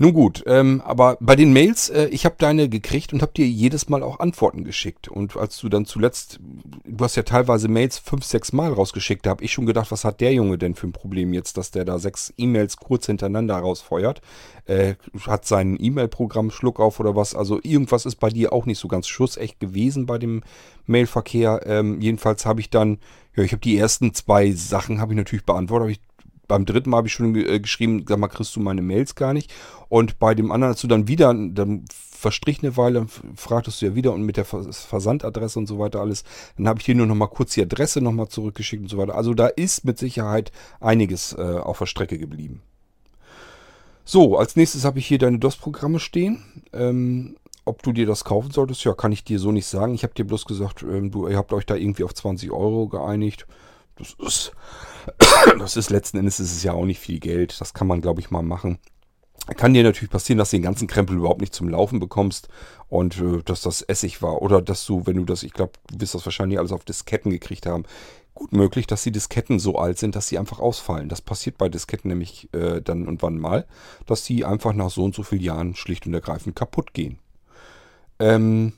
Nun 0.00 0.12
gut, 0.12 0.44
ähm, 0.46 0.80
aber 0.84 1.18
bei 1.20 1.34
den 1.34 1.52
Mails, 1.52 1.90
äh, 1.90 2.06
ich 2.12 2.24
habe 2.24 2.36
deine 2.38 2.68
gekriegt 2.68 3.12
und 3.12 3.20
habe 3.20 3.32
dir 3.32 3.48
jedes 3.48 3.88
Mal 3.88 4.04
auch 4.04 4.20
Antworten 4.20 4.62
geschickt. 4.62 5.08
Und 5.08 5.36
als 5.36 5.58
du 5.58 5.68
dann 5.68 5.86
zuletzt, 5.86 6.38
du 6.84 7.04
hast 7.04 7.16
ja 7.16 7.24
teilweise 7.24 7.66
Mails 7.66 7.98
fünf, 7.98 8.24
sechs 8.24 8.52
Mal 8.52 8.72
rausgeschickt, 8.72 9.26
da 9.26 9.30
habe 9.30 9.42
ich 9.42 9.52
schon 9.52 9.66
gedacht, 9.66 9.90
was 9.90 10.04
hat 10.04 10.20
der 10.20 10.32
Junge 10.32 10.56
denn 10.56 10.76
für 10.76 10.86
ein 10.86 10.92
Problem 10.92 11.34
jetzt, 11.34 11.56
dass 11.56 11.72
der 11.72 11.84
da 11.84 11.98
sechs 11.98 12.32
E-Mails 12.38 12.76
kurz 12.76 13.06
hintereinander 13.06 13.56
rausfeuert. 13.56 14.22
Äh, 14.66 14.94
hat 15.26 15.46
sein 15.46 15.76
E-Mail-Programm 15.80 16.52
Schluck 16.52 16.78
auf 16.78 17.00
oder 17.00 17.16
was. 17.16 17.34
Also 17.34 17.58
irgendwas 17.60 18.06
ist 18.06 18.20
bei 18.20 18.28
dir 18.28 18.52
auch 18.52 18.66
nicht 18.66 18.78
so 18.78 18.86
ganz 18.86 19.08
schussecht 19.08 19.58
gewesen 19.58 20.06
bei 20.06 20.18
dem 20.18 20.44
Mailverkehr. 20.86 21.62
Ähm, 21.66 22.00
jedenfalls 22.00 22.46
habe 22.46 22.60
ich 22.60 22.70
dann, 22.70 22.98
ja, 23.34 23.42
ich 23.42 23.50
habe 23.50 23.62
die 23.62 23.76
ersten 23.76 24.14
zwei 24.14 24.52
Sachen 24.52 25.00
habe 25.00 25.14
ich 25.14 25.16
natürlich 25.16 25.44
beantwortet, 25.44 25.82
habe 25.82 25.92
ich 25.92 26.07
beim 26.48 26.64
dritten 26.64 26.90
Mal 26.90 26.98
habe 26.98 27.08
ich 27.08 27.14
schon 27.14 27.34
äh, 27.36 27.60
geschrieben, 27.60 28.04
sag 28.08 28.18
mal, 28.18 28.28
kriegst 28.28 28.56
du 28.56 28.60
meine 28.60 28.82
Mails 28.82 29.14
gar 29.14 29.32
nicht. 29.32 29.52
Und 29.88 30.18
bei 30.18 30.34
dem 30.34 30.50
anderen, 30.50 30.72
als 30.72 30.80
du 30.80 30.88
dann 30.88 31.06
wieder, 31.06 31.32
dann 31.32 31.84
verstrich 32.18 32.62
eine 32.62 32.76
Weile, 32.76 33.06
fragtest 33.36 33.80
du 33.80 33.86
ja 33.86 33.94
wieder 33.94 34.12
und 34.12 34.22
mit 34.22 34.36
der 34.36 34.44
Versandadresse 34.44 35.58
und 35.58 35.66
so 35.66 35.78
weiter 35.78 36.00
alles. 36.00 36.24
Dann 36.56 36.66
habe 36.66 36.80
ich 36.80 36.86
dir 36.86 36.96
nur 36.96 37.06
noch 37.06 37.14
mal 37.14 37.28
kurz 37.28 37.52
die 37.52 37.62
Adresse 37.62 38.00
noch 38.00 38.12
mal 38.12 38.28
zurückgeschickt 38.28 38.82
und 38.82 38.88
so 38.88 38.98
weiter. 38.98 39.14
Also 39.14 39.34
da 39.34 39.46
ist 39.46 39.84
mit 39.84 39.98
Sicherheit 39.98 40.50
einiges 40.80 41.34
äh, 41.34 41.58
auf 41.58 41.78
der 41.78 41.86
Strecke 41.86 42.18
geblieben. 42.18 42.62
So, 44.04 44.38
als 44.38 44.56
nächstes 44.56 44.84
habe 44.84 44.98
ich 44.98 45.06
hier 45.06 45.18
deine 45.18 45.38
DOS-Programme 45.38 46.00
stehen. 46.00 46.42
Ähm, 46.72 47.36
ob 47.66 47.82
du 47.82 47.92
dir 47.92 48.06
das 48.06 48.24
kaufen 48.24 48.50
solltest, 48.50 48.82
ja, 48.84 48.94
kann 48.94 49.12
ich 49.12 49.22
dir 49.22 49.38
so 49.38 49.52
nicht 49.52 49.66
sagen. 49.66 49.94
Ich 49.94 50.02
habe 50.02 50.14
dir 50.14 50.24
bloß 50.24 50.46
gesagt, 50.46 50.82
ähm, 50.82 51.10
du, 51.10 51.28
ihr 51.28 51.36
habt 51.36 51.52
euch 51.52 51.66
da 51.66 51.76
irgendwie 51.76 52.04
auf 52.04 52.14
20 52.14 52.50
Euro 52.50 52.88
geeinigt. 52.88 53.46
Das 53.98 54.14
ist 54.18 54.52
das 55.58 55.76
ist 55.76 55.90
letzten 55.90 56.18
Endes 56.18 56.40
ist 56.40 56.52
es 56.52 56.62
ja 56.62 56.72
auch 56.72 56.84
nicht 56.84 57.00
viel 57.00 57.18
Geld. 57.18 57.60
Das 57.60 57.74
kann 57.74 57.86
man, 57.86 58.00
glaube 58.00 58.20
ich, 58.20 58.30
mal 58.30 58.42
machen. 58.42 58.78
Kann 59.56 59.72
dir 59.72 59.82
natürlich 59.82 60.10
passieren, 60.10 60.38
dass 60.38 60.50
du 60.50 60.56
den 60.56 60.62
ganzen 60.62 60.88
Krempel 60.88 61.16
überhaupt 61.16 61.40
nicht 61.40 61.54
zum 61.54 61.68
Laufen 61.68 62.00
bekommst 62.00 62.48
und 62.88 63.18
äh, 63.18 63.42
dass 63.44 63.62
das 63.62 63.82
Essig 63.82 64.20
war. 64.20 64.42
Oder 64.42 64.60
dass 64.60 64.84
du, 64.84 65.06
wenn 65.06 65.16
du 65.16 65.24
das, 65.24 65.42
ich 65.42 65.52
glaube, 65.52 65.72
du 65.90 66.00
wirst 66.00 66.14
das 66.14 66.26
wahrscheinlich 66.26 66.58
alles 66.58 66.72
auf 66.72 66.84
Disketten 66.84 67.30
gekriegt 67.30 67.66
haben. 67.66 67.84
Gut 68.34 68.52
möglich, 68.52 68.86
dass 68.86 69.02
die 69.02 69.10
Disketten 69.10 69.58
so 69.58 69.78
alt 69.78 69.98
sind, 69.98 70.14
dass 70.14 70.28
sie 70.28 70.38
einfach 70.38 70.60
ausfallen. 70.60 71.08
Das 71.08 71.22
passiert 71.22 71.58
bei 71.58 71.68
Disketten 71.68 72.08
nämlich 72.08 72.48
äh, 72.52 72.80
dann 72.82 73.08
und 73.08 73.22
wann 73.22 73.38
mal, 73.38 73.66
dass 74.06 74.24
sie 74.24 74.44
einfach 74.44 74.74
nach 74.74 74.90
so 74.90 75.02
und 75.02 75.14
so 75.14 75.22
vielen 75.22 75.42
Jahren 75.42 75.74
schlicht 75.74 76.06
und 76.06 76.14
ergreifend 76.14 76.54
kaputt 76.54 76.92
gehen. 76.92 77.18
Ähm, 78.20 78.74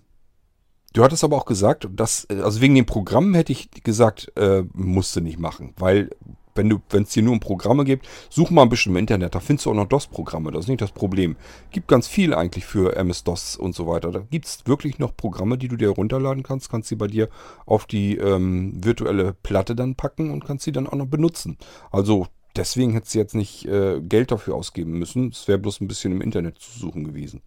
Du 0.92 1.04
hattest 1.04 1.22
aber 1.22 1.36
auch 1.36 1.44
gesagt, 1.44 1.88
dass, 1.94 2.26
also 2.28 2.60
wegen 2.60 2.74
dem 2.74 2.86
Programm 2.86 3.34
hätte 3.34 3.52
ich 3.52 3.70
gesagt, 3.84 4.32
äh, 4.36 4.64
musst 4.72 5.14
du 5.14 5.20
nicht 5.20 5.38
machen. 5.38 5.72
Weil, 5.76 6.10
wenn 6.56 6.68
du, 6.68 6.80
wenn 6.90 7.04
es 7.04 7.10
dir 7.10 7.22
nur 7.22 7.32
um 7.32 7.38
Programme 7.38 7.84
geht, 7.84 8.00
such 8.28 8.50
mal 8.50 8.62
ein 8.62 8.68
bisschen 8.68 8.90
im 8.92 8.96
Internet, 8.96 9.36
da 9.36 9.40
findest 9.40 9.66
du 9.66 9.70
auch 9.70 9.74
noch 9.74 9.86
DOS-Programme, 9.86 10.50
das 10.50 10.64
ist 10.64 10.68
nicht 10.68 10.80
das 10.80 10.90
Problem. 10.90 11.36
Gibt 11.70 11.86
ganz 11.86 12.08
viel 12.08 12.34
eigentlich 12.34 12.64
für 12.64 12.96
MS-DOS 12.96 13.54
und 13.54 13.76
so 13.76 13.86
weiter. 13.86 14.10
Da 14.10 14.18
gibt 14.18 14.46
es 14.46 14.66
wirklich 14.66 14.98
noch 14.98 15.16
Programme, 15.16 15.58
die 15.58 15.68
du 15.68 15.76
dir 15.76 15.90
runterladen 15.90 16.42
kannst, 16.42 16.70
kannst 16.70 16.88
sie 16.88 16.96
bei 16.96 17.06
dir 17.06 17.28
auf 17.66 17.86
die 17.86 18.16
ähm, 18.16 18.72
virtuelle 18.84 19.32
Platte 19.32 19.76
dann 19.76 19.94
packen 19.94 20.32
und 20.32 20.44
kannst 20.44 20.64
sie 20.64 20.72
dann 20.72 20.88
auch 20.88 20.96
noch 20.96 21.06
benutzen. 21.06 21.56
Also 21.92 22.26
deswegen 22.56 22.94
hättest 22.94 23.14
du 23.14 23.18
jetzt 23.20 23.36
nicht 23.36 23.64
äh, 23.66 24.00
Geld 24.00 24.32
dafür 24.32 24.56
ausgeben 24.56 24.98
müssen. 24.98 25.28
Es 25.28 25.46
wäre 25.46 25.58
bloß 25.58 25.80
ein 25.80 25.88
bisschen 25.88 26.10
im 26.10 26.20
Internet 26.20 26.58
zu 26.58 26.76
suchen 26.76 27.04
gewesen. 27.04 27.42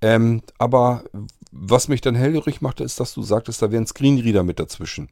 Ähm, 0.00 0.42
aber 0.58 1.04
was 1.52 1.88
mich 1.88 2.00
dann 2.00 2.14
hellhörig 2.14 2.60
machte, 2.60 2.84
ist, 2.84 3.00
dass 3.00 3.14
du 3.14 3.22
sagtest, 3.22 3.62
da 3.62 3.70
wäre 3.70 3.82
ein 3.82 3.86
Screenreader 3.86 4.42
mit 4.42 4.58
dazwischen. 4.58 5.08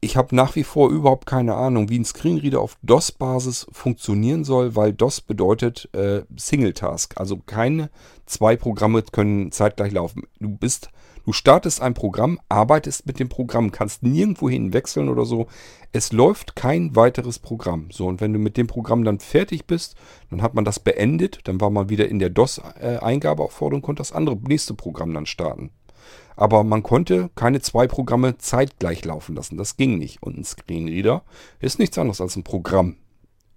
Ich 0.00 0.16
habe 0.16 0.36
nach 0.36 0.54
wie 0.54 0.62
vor 0.62 0.90
überhaupt 0.90 1.26
keine 1.26 1.56
Ahnung, 1.56 1.88
wie 1.88 1.98
ein 1.98 2.04
Screenreader 2.04 2.60
auf 2.60 2.76
DOS-Basis 2.82 3.66
funktionieren 3.72 4.44
soll, 4.44 4.76
weil 4.76 4.92
DOS 4.92 5.20
bedeutet 5.20 5.88
äh, 5.92 6.22
Single 6.36 6.72
Task. 6.72 7.14
Also 7.18 7.38
keine 7.38 7.90
zwei 8.24 8.54
Programme 8.54 9.02
können 9.02 9.50
zeitgleich 9.50 9.92
laufen. 9.92 10.22
Du 10.38 10.48
bist 10.48 10.90
Du 11.24 11.32
startest 11.32 11.80
ein 11.80 11.94
Programm, 11.94 12.38
arbeitest 12.48 13.06
mit 13.06 13.18
dem 13.20 13.28
Programm, 13.28 13.70
kannst 13.70 14.02
nirgendwo 14.02 14.48
hin 14.48 14.72
wechseln 14.72 15.08
oder 15.08 15.24
so. 15.24 15.46
Es 15.92 16.12
läuft 16.12 16.56
kein 16.56 16.96
weiteres 16.96 17.38
Programm. 17.38 17.90
So, 17.90 18.06
und 18.06 18.20
wenn 18.20 18.32
du 18.32 18.38
mit 18.38 18.56
dem 18.56 18.66
Programm 18.66 19.04
dann 19.04 19.18
fertig 19.18 19.66
bist, 19.66 19.94
dann 20.30 20.42
hat 20.42 20.54
man 20.54 20.64
das 20.64 20.80
beendet, 20.80 21.40
dann 21.44 21.60
war 21.60 21.70
man 21.70 21.88
wieder 21.88 22.08
in 22.08 22.18
der 22.18 22.30
DOS-Eingabeaufforderung, 22.30 23.82
konnte 23.82 24.00
das 24.00 24.12
andere 24.12 24.36
nächste 24.36 24.74
Programm 24.74 25.14
dann 25.14 25.26
starten. 25.26 25.70
Aber 26.36 26.62
man 26.62 26.82
konnte 26.82 27.30
keine 27.34 27.60
zwei 27.60 27.86
Programme 27.88 28.38
zeitgleich 28.38 29.04
laufen 29.04 29.34
lassen. 29.34 29.56
Das 29.56 29.76
ging 29.76 29.98
nicht. 29.98 30.22
Und 30.22 30.38
ein 30.38 30.44
Screenreader 30.44 31.24
ist 31.58 31.78
nichts 31.78 31.98
anderes 31.98 32.20
als 32.20 32.36
ein 32.36 32.44
Programm. 32.44 32.96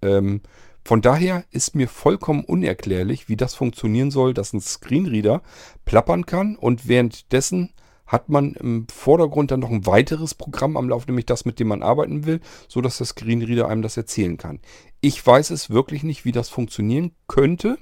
Ähm, 0.02 0.40
von 0.84 1.00
daher 1.00 1.44
ist 1.50 1.74
mir 1.74 1.88
vollkommen 1.88 2.44
unerklärlich, 2.44 3.28
wie 3.28 3.36
das 3.36 3.54
funktionieren 3.54 4.10
soll, 4.10 4.34
dass 4.34 4.52
ein 4.52 4.60
Screenreader 4.60 5.42
plappern 5.84 6.26
kann 6.26 6.56
und 6.56 6.88
währenddessen 6.88 7.70
hat 8.06 8.28
man 8.28 8.52
im 8.54 8.86
Vordergrund 8.88 9.50
dann 9.50 9.60
noch 9.60 9.70
ein 9.70 9.86
weiteres 9.86 10.34
Programm 10.34 10.76
am 10.76 10.88
Laufen, 10.88 11.06
nämlich 11.08 11.24
das, 11.24 11.46
mit 11.46 11.58
dem 11.58 11.68
man 11.68 11.82
arbeiten 11.82 12.26
will, 12.26 12.40
sodass 12.68 12.98
der 12.98 13.06
Screenreader 13.06 13.68
einem 13.68 13.80
das 13.80 13.96
erzählen 13.96 14.36
kann. 14.36 14.60
Ich 15.00 15.24
weiß 15.24 15.50
es 15.50 15.70
wirklich 15.70 16.02
nicht, 16.02 16.24
wie 16.24 16.32
das 16.32 16.50
funktionieren 16.50 17.12
könnte. 17.26 17.78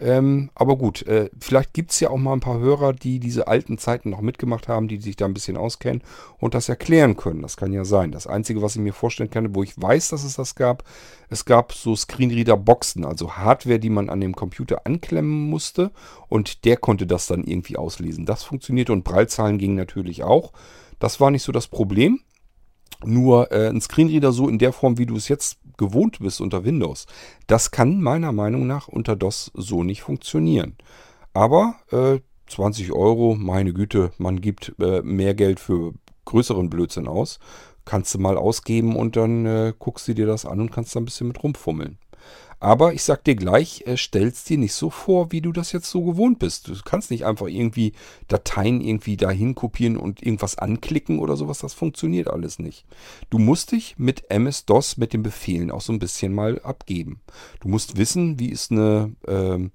Ähm, 0.00 0.50
aber 0.54 0.76
gut, 0.76 1.06
äh, 1.06 1.28
vielleicht 1.38 1.74
gibt 1.74 1.90
es 1.90 2.00
ja 2.00 2.08
auch 2.08 2.16
mal 2.16 2.32
ein 2.32 2.40
paar 2.40 2.58
Hörer, 2.58 2.94
die 2.94 3.20
diese 3.20 3.48
alten 3.48 3.76
Zeiten 3.76 4.08
noch 4.08 4.22
mitgemacht 4.22 4.66
haben, 4.66 4.88
die 4.88 4.96
sich 4.96 5.14
da 5.14 5.26
ein 5.26 5.34
bisschen 5.34 5.58
auskennen 5.58 6.02
und 6.38 6.54
das 6.54 6.70
erklären 6.70 7.18
können. 7.18 7.42
Das 7.42 7.58
kann 7.58 7.74
ja 7.74 7.84
sein. 7.84 8.10
Das 8.10 8.26
Einzige, 8.26 8.62
was 8.62 8.76
ich 8.76 8.80
mir 8.80 8.94
vorstellen 8.94 9.28
kann, 9.28 9.54
wo 9.54 9.62
ich 9.62 9.80
weiß, 9.80 10.08
dass 10.08 10.24
es 10.24 10.36
das 10.36 10.54
gab, 10.54 10.84
es 11.28 11.44
gab 11.44 11.74
so 11.74 11.94
Screenreader-Boxen, 11.94 13.04
also 13.04 13.36
Hardware, 13.36 13.78
die 13.78 13.90
man 13.90 14.08
an 14.08 14.20
dem 14.20 14.34
Computer 14.34 14.86
anklemmen 14.86 15.50
musste 15.50 15.90
und 16.28 16.64
der 16.64 16.78
konnte 16.78 17.06
das 17.06 17.26
dann 17.26 17.44
irgendwie 17.44 17.76
auslesen. 17.76 18.24
Das 18.24 18.42
funktionierte 18.42 18.92
und 18.92 19.04
Prallzahlen 19.04 19.58
gingen 19.58 19.76
natürlich 19.76 20.22
auch. 20.22 20.52
Das 20.98 21.20
war 21.20 21.30
nicht 21.30 21.42
so 21.42 21.52
das 21.52 21.68
Problem. 21.68 22.20
Nur 23.04 23.52
äh, 23.52 23.68
ein 23.68 23.80
Screenreader 23.80 24.32
so 24.32 24.48
in 24.48 24.58
der 24.58 24.72
Form, 24.72 24.98
wie 24.98 25.06
du 25.06 25.16
es 25.16 25.28
jetzt 25.28 25.58
gewohnt 25.80 26.18
bist 26.20 26.40
unter 26.40 26.64
Windows, 26.64 27.06
das 27.48 27.72
kann 27.72 28.00
meiner 28.00 28.30
Meinung 28.32 28.68
nach 28.68 28.86
unter 28.86 29.16
DOS 29.16 29.50
so 29.54 29.82
nicht 29.82 30.02
funktionieren. 30.02 30.76
Aber 31.32 31.74
äh, 31.90 32.20
20 32.46 32.92
Euro, 32.92 33.34
meine 33.34 33.72
Güte, 33.72 34.12
man 34.18 34.40
gibt 34.40 34.74
äh, 34.78 35.02
mehr 35.02 35.34
Geld 35.34 35.58
für 35.58 35.94
größeren 36.26 36.68
Blödsinn 36.68 37.08
aus. 37.08 37.38
Kannst 37.84 38.14
du 38.14 38.18
mal 38.18 38.36
ausgeben 38.36 38.94
und 38.94 39.16
dann 39.16 39.46
äh, 39.46 39.72
guckst 39.78 40.06
du 40.06 40.14
dir 40.14 40.26
das 40.26 40.44
an 40.44 40.60
und 40.60 40.70
kannst 40.70 40.94
da 40.94 41.00
ein 41.00 41.06
bisschen 41.06 41.28
mit 41.28 41.42
rumfummeln. 41.42 41.98
Aber 42.62 42.92
ich 42.92 43.02
sag 43.02 43.24
dir 43.24 43.34
gleich, 43.34 43.84
äh, 43.86 43.96
stell's 43.96 44.44
dir 44.44 44.58
nicht 44.58 44.74
so 44.74 44.90
vor, 44.90 45.32
wie 45.32 45.40
du 45.40 45.50
das 45.50 45.72
jetzt 45.72 45.90
so 45.90 46.04
gewohnt 46.04 46.38
bist. 46.38 46.68
Du 46.68 46.74
kannst 46.84 47.10
nicht 47.10 47.24
einfach 47.24 47.46
irgendwie 47.46 47.94
Dateien 48.28 48.82
irgendwie 48.82 49.16
dahin 49.16 49.54
kopieren 49.54 49.96
und 49.96 50.22
irgendwas 50.22 50.58
anklicken 50.58 51.18
oder 51.20 51.38
sowas. 51.38 51.60
Das 51.60 51.72
funktioniert 51.72 52.28
alles 52.28 52.58
nicht. 52.58 52.84
Du 53.30 53.38
musst 53.38 53.72
dich 53.72 53.94
mit 53.96 54.30
MS-DOS, 54.30 54.98
mit 54.98 55.14
den 55.14 55.22
Befehlen 55.22 55.70
auch 55.70 55.80
so 55.80 55.92
ein 55.94 55.98
bisschen 55.98 56.34
mal 56.34 56.60
abgeben. 56.60 57.20
Du 57.60 57.68
musst 57.68 57.96
wissen, 57.96 58.38
wie 58.38 58.50
ist 58.50 58.70
eine, 58.70 59.14
äh, 59.26 59.70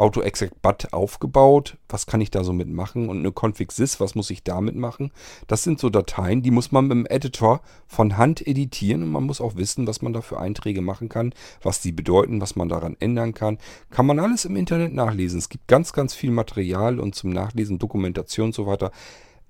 AutoExec-Bat 0.00 0.92
aufgebaut. 0.92 1.76
Was 1.88 2.06
kann 2.06 2.20
ich 2.20 2.30
da 2.30 2.42
so 2.42 2.52
mitmachen? 2.52 3.08
Und 3.08 3.18
eine 3.18 3.32
config.sys, 3.32 4.00
was 4.00 4.14
muss 4.14 4.30
ich 4.30 4.42
damit 4.42 4.74
machen? 4.74 5.12
Das 5.46 5.62
sind 5.62 5.78
so 5.78 5.90
Dateien, 5.90 6.42
die 6.42 6.50
muss 6.50 6.72
man 6.72 6.86
mit 6.86 6.92
dem 6.92 7.06
Editor 7.06 7.60
von 7.86 8.16
Hand 8.16 8.46
editieren 8.46 9.02
und 9.02 9.10
man 9.10 9.24
muss 9.24 9.40
auch 9.40 9.56
wissen, 9.56 9.86
was 9.86 10.02
man 10.02 10.12
da 10.12 10.22
für 10.22 10.40
Einträge 10.40 10.80
machen 10.80 11.08
kann, 11.08 11.34
was 11.62 11.80
die 11.80 11.92
bedeuten, 11.92 12.40
was 12.40 12.56
man 12.56 12.68
daran 12.68 12.96
ändern 12.98 13.34
kann. 13.34 13.58
Kann 13.90 14.06
man 14.06 14.18
alles 14.18 14.44
im 14.44 14.56
Internet 14.56 14.94
nachlesen. 14.94 15.38
Es 15.38 15.48
gibt 15.48 15.68
ganz, 15.68 15.92
ganz 15.92 16.14
viel 16.14 16.30
Material 16.30 16.98
und 16.98 17.14
zum 17.14 17.30
Nachlesen, 17.30 17.78
Dokumentation 17.78 18.46
und 18.46 18.54
so 18.54 18.66
weiter. 18.66 18.90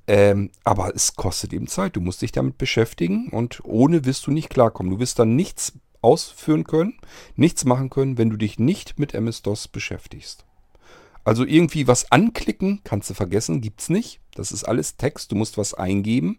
Ähm, 0.07 0.51
aber 0.65 0.95
es 0.95 1.15
kostet 1.15 1.53
eben 1.53 1.69
Zeit. 1.69 1.95
Du 1.95 2.01
musst 2.01 2.23
dich 2.23 2.33
damit 2.33 2.59
beschäftigen 2.59 3.29
und 3.29 3.61
ohne 3.65 4.05
wirst 4.05 4.27
du 4.27 4.33
nicht 4.33 4.51
klarkommen. 4.51 4.91
Du 4.91 4.99
wirst 4.99 5.21
dann 5.21 5.37
nichts 5.37 5.75
ausführen 6.03 6.65
können, 6.65 6.99
nichts 7.37 7.65
machen 7.65 7.91
können, 7.91 8.19
wenn 8.19 8.31
du 8.31 8.37
dich 8.37 8.59
nicht 8.59 8.99
mit 8.99 9.15
MS-DOS 9.15 9.69
beschäftigst. 9.69 10.45
Also 11.25 11.45
irgendwie 11.45 11.87
was 11.87 12.11
anklicken, 12.11 12.81
kannst 12.85 13.11
du 13.11 13.15
vergessen, 13.15 13.61
gibt's 13.61 13.91
nicht. 13.91 14.21
Das 14.35 14.53
ist 14.53 14.65
alles 14.65 14.97
Text, 14.97 15.33
du 15.33 15.37
musst 15.37 15.59
was 15.59 15.75
eingeben 15.75 16.39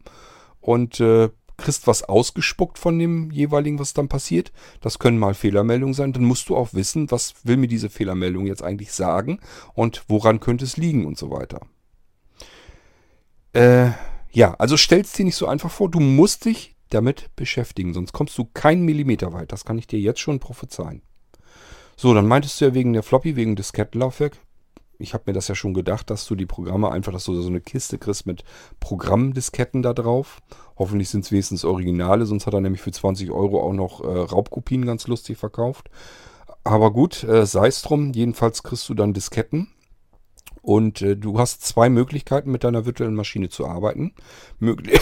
und 0.59 0.99
äh, 0.99 1.29
kriegst 1.61 1.87
was 1.87 2.03
ausgespuckt 2.03 2.79
von 2.79 2.97
dem 2.97 3.31
jeweiligen, 3.31 3.79
was 3.79 3.93
dann 3.93 4.09
passiert. 4.09 4.51
Das 4.81 4.99
können 4.99 5.19
mal 5.19 5.33
Fehlermeldungen 5.33 5.93
sein. 5.93 6.13
Dann 6.13 6.25
musst 6.25 6.49
du 6.49 6.55
auch 6.57 6.73
wissen, 6.73 7.11
was 7.11 7.35
will 7.43 7.57
mir 7.57 7.67
diese 7.67 7.89
Fehlermeldung 7.89 8.47
jetzt 8.47 8.63
eigentlich 8.63 8.91
sagen 8.91 9.39
und 9.73 10.03
woran 10.07 10.39
könnte 10.39 10.65
es 10.65 10.77
liegen 10.77 11.05
und 11.05 11.17
so 11.17 11.29
weiter. 11.29 11.61
Äh, 13.53 13.91
ja, 14.31 14.53
also 14.55 14.77
stellst 14.77 15.17
dir 15.17 15.25
nicht 15.25 15.35
so 15.35 15.47
einfach 15.47 15.71
vor. 15.71 15.89
Du 15.89 15.99
musst 15.99 16.45
dich 16.45 16.70
damit 16.93 17.35
beschäftigen, 17.35 17.93
sonst 17.93 18.13
kommst 18.13 18.37
du 18.37 18.45
keinen 18.45 18.83
Millimeter 18.83 19.33
weit. 19.33 19.51
Das 19.51 19.65
kann 19.65 19.77
ich 19.77 19.87
dir 19.87 19.99
jetzt 19.99 20.19
schon 20.19 20.39
prophezeien. 20.39 21.01
So, 21.97 22.13
dann 22.13 22.27
meintest 22.27 22.59
du 22.59 22.65
ja 22.65 22.73
wegen 22.73 22.93
der 22.93 23.03
Floppy, 23.03 23.35
wegen 23.35 23.55
des 23.55 23.73
Kettenlaufwerk 23.73 24.37
ich 25.01 25.13
habe 25.13 25.23
mir 25.27 25.33
das 25.33 25.47
ja 25.47 25.55
schon 25.55 25.73
gedacht, 25.73 26.09
dass 26.09 26.25
du 26.25 26.35
die 26.35 26.45
Programme 26.45 26.91
einfach, 26.91 27.11
dass 27.11 27.25
du 27.25 27.39
so 27.41 27.47
eine 27.47 27.61
Kiste 27.61 27.97
kriegst 27.97 28.25
mit 28.25 28.43
Programmdisketten 28.79 29.81
da 29.81 29.93
drauf. 29.93 30.39
Hoffentlich 30.77 31.09
sind 31.09 31.25
es 31.25 31.31
wenigstens 31.31 31.65
Originale, 31.65 32.25
sonst 32.25 32.47
hat 32.47 32.53
er 32.53 32.61
nämlich 32.61 32.81
für 32.81 32.91
20 32.91 33.31
Euro 33.31 33.61
auch 33.61 33.73
noch 33.73 34.01
äh, 34.01 34.07
Raubkopien 34.07 34.85
ganz 34.85 35.07
lustig 35.07 35.37
verkauft. 35.37 35.89
Aber 36.63 36.91
gut, 36.91 37.23
äh, 37.23 37.45
sei 37.45 37.67
es 37.67 37.81
drum. 37.81 38.13
Jedenfalls 38.13 38.63
kriegst 38.63 38.87
du 38.87 38.93
dann 38.93 39.13
Disketten. 39.13 39.67
Und 40.61 41.01
äh, 41.01 41.17
du 41.17 41.39
hast 41.39 41.65
zwei 41.65 41.89
Möglichkeiten, 41.89 42.51
mit 42.51 42.63
deiner 42.63 42.85
virtuellen 42.85 43.15
Maschine 43.15 43.49
zu 43.49 43.67
arbeiten. 43.67 44.13
Möglich 44.59 44.99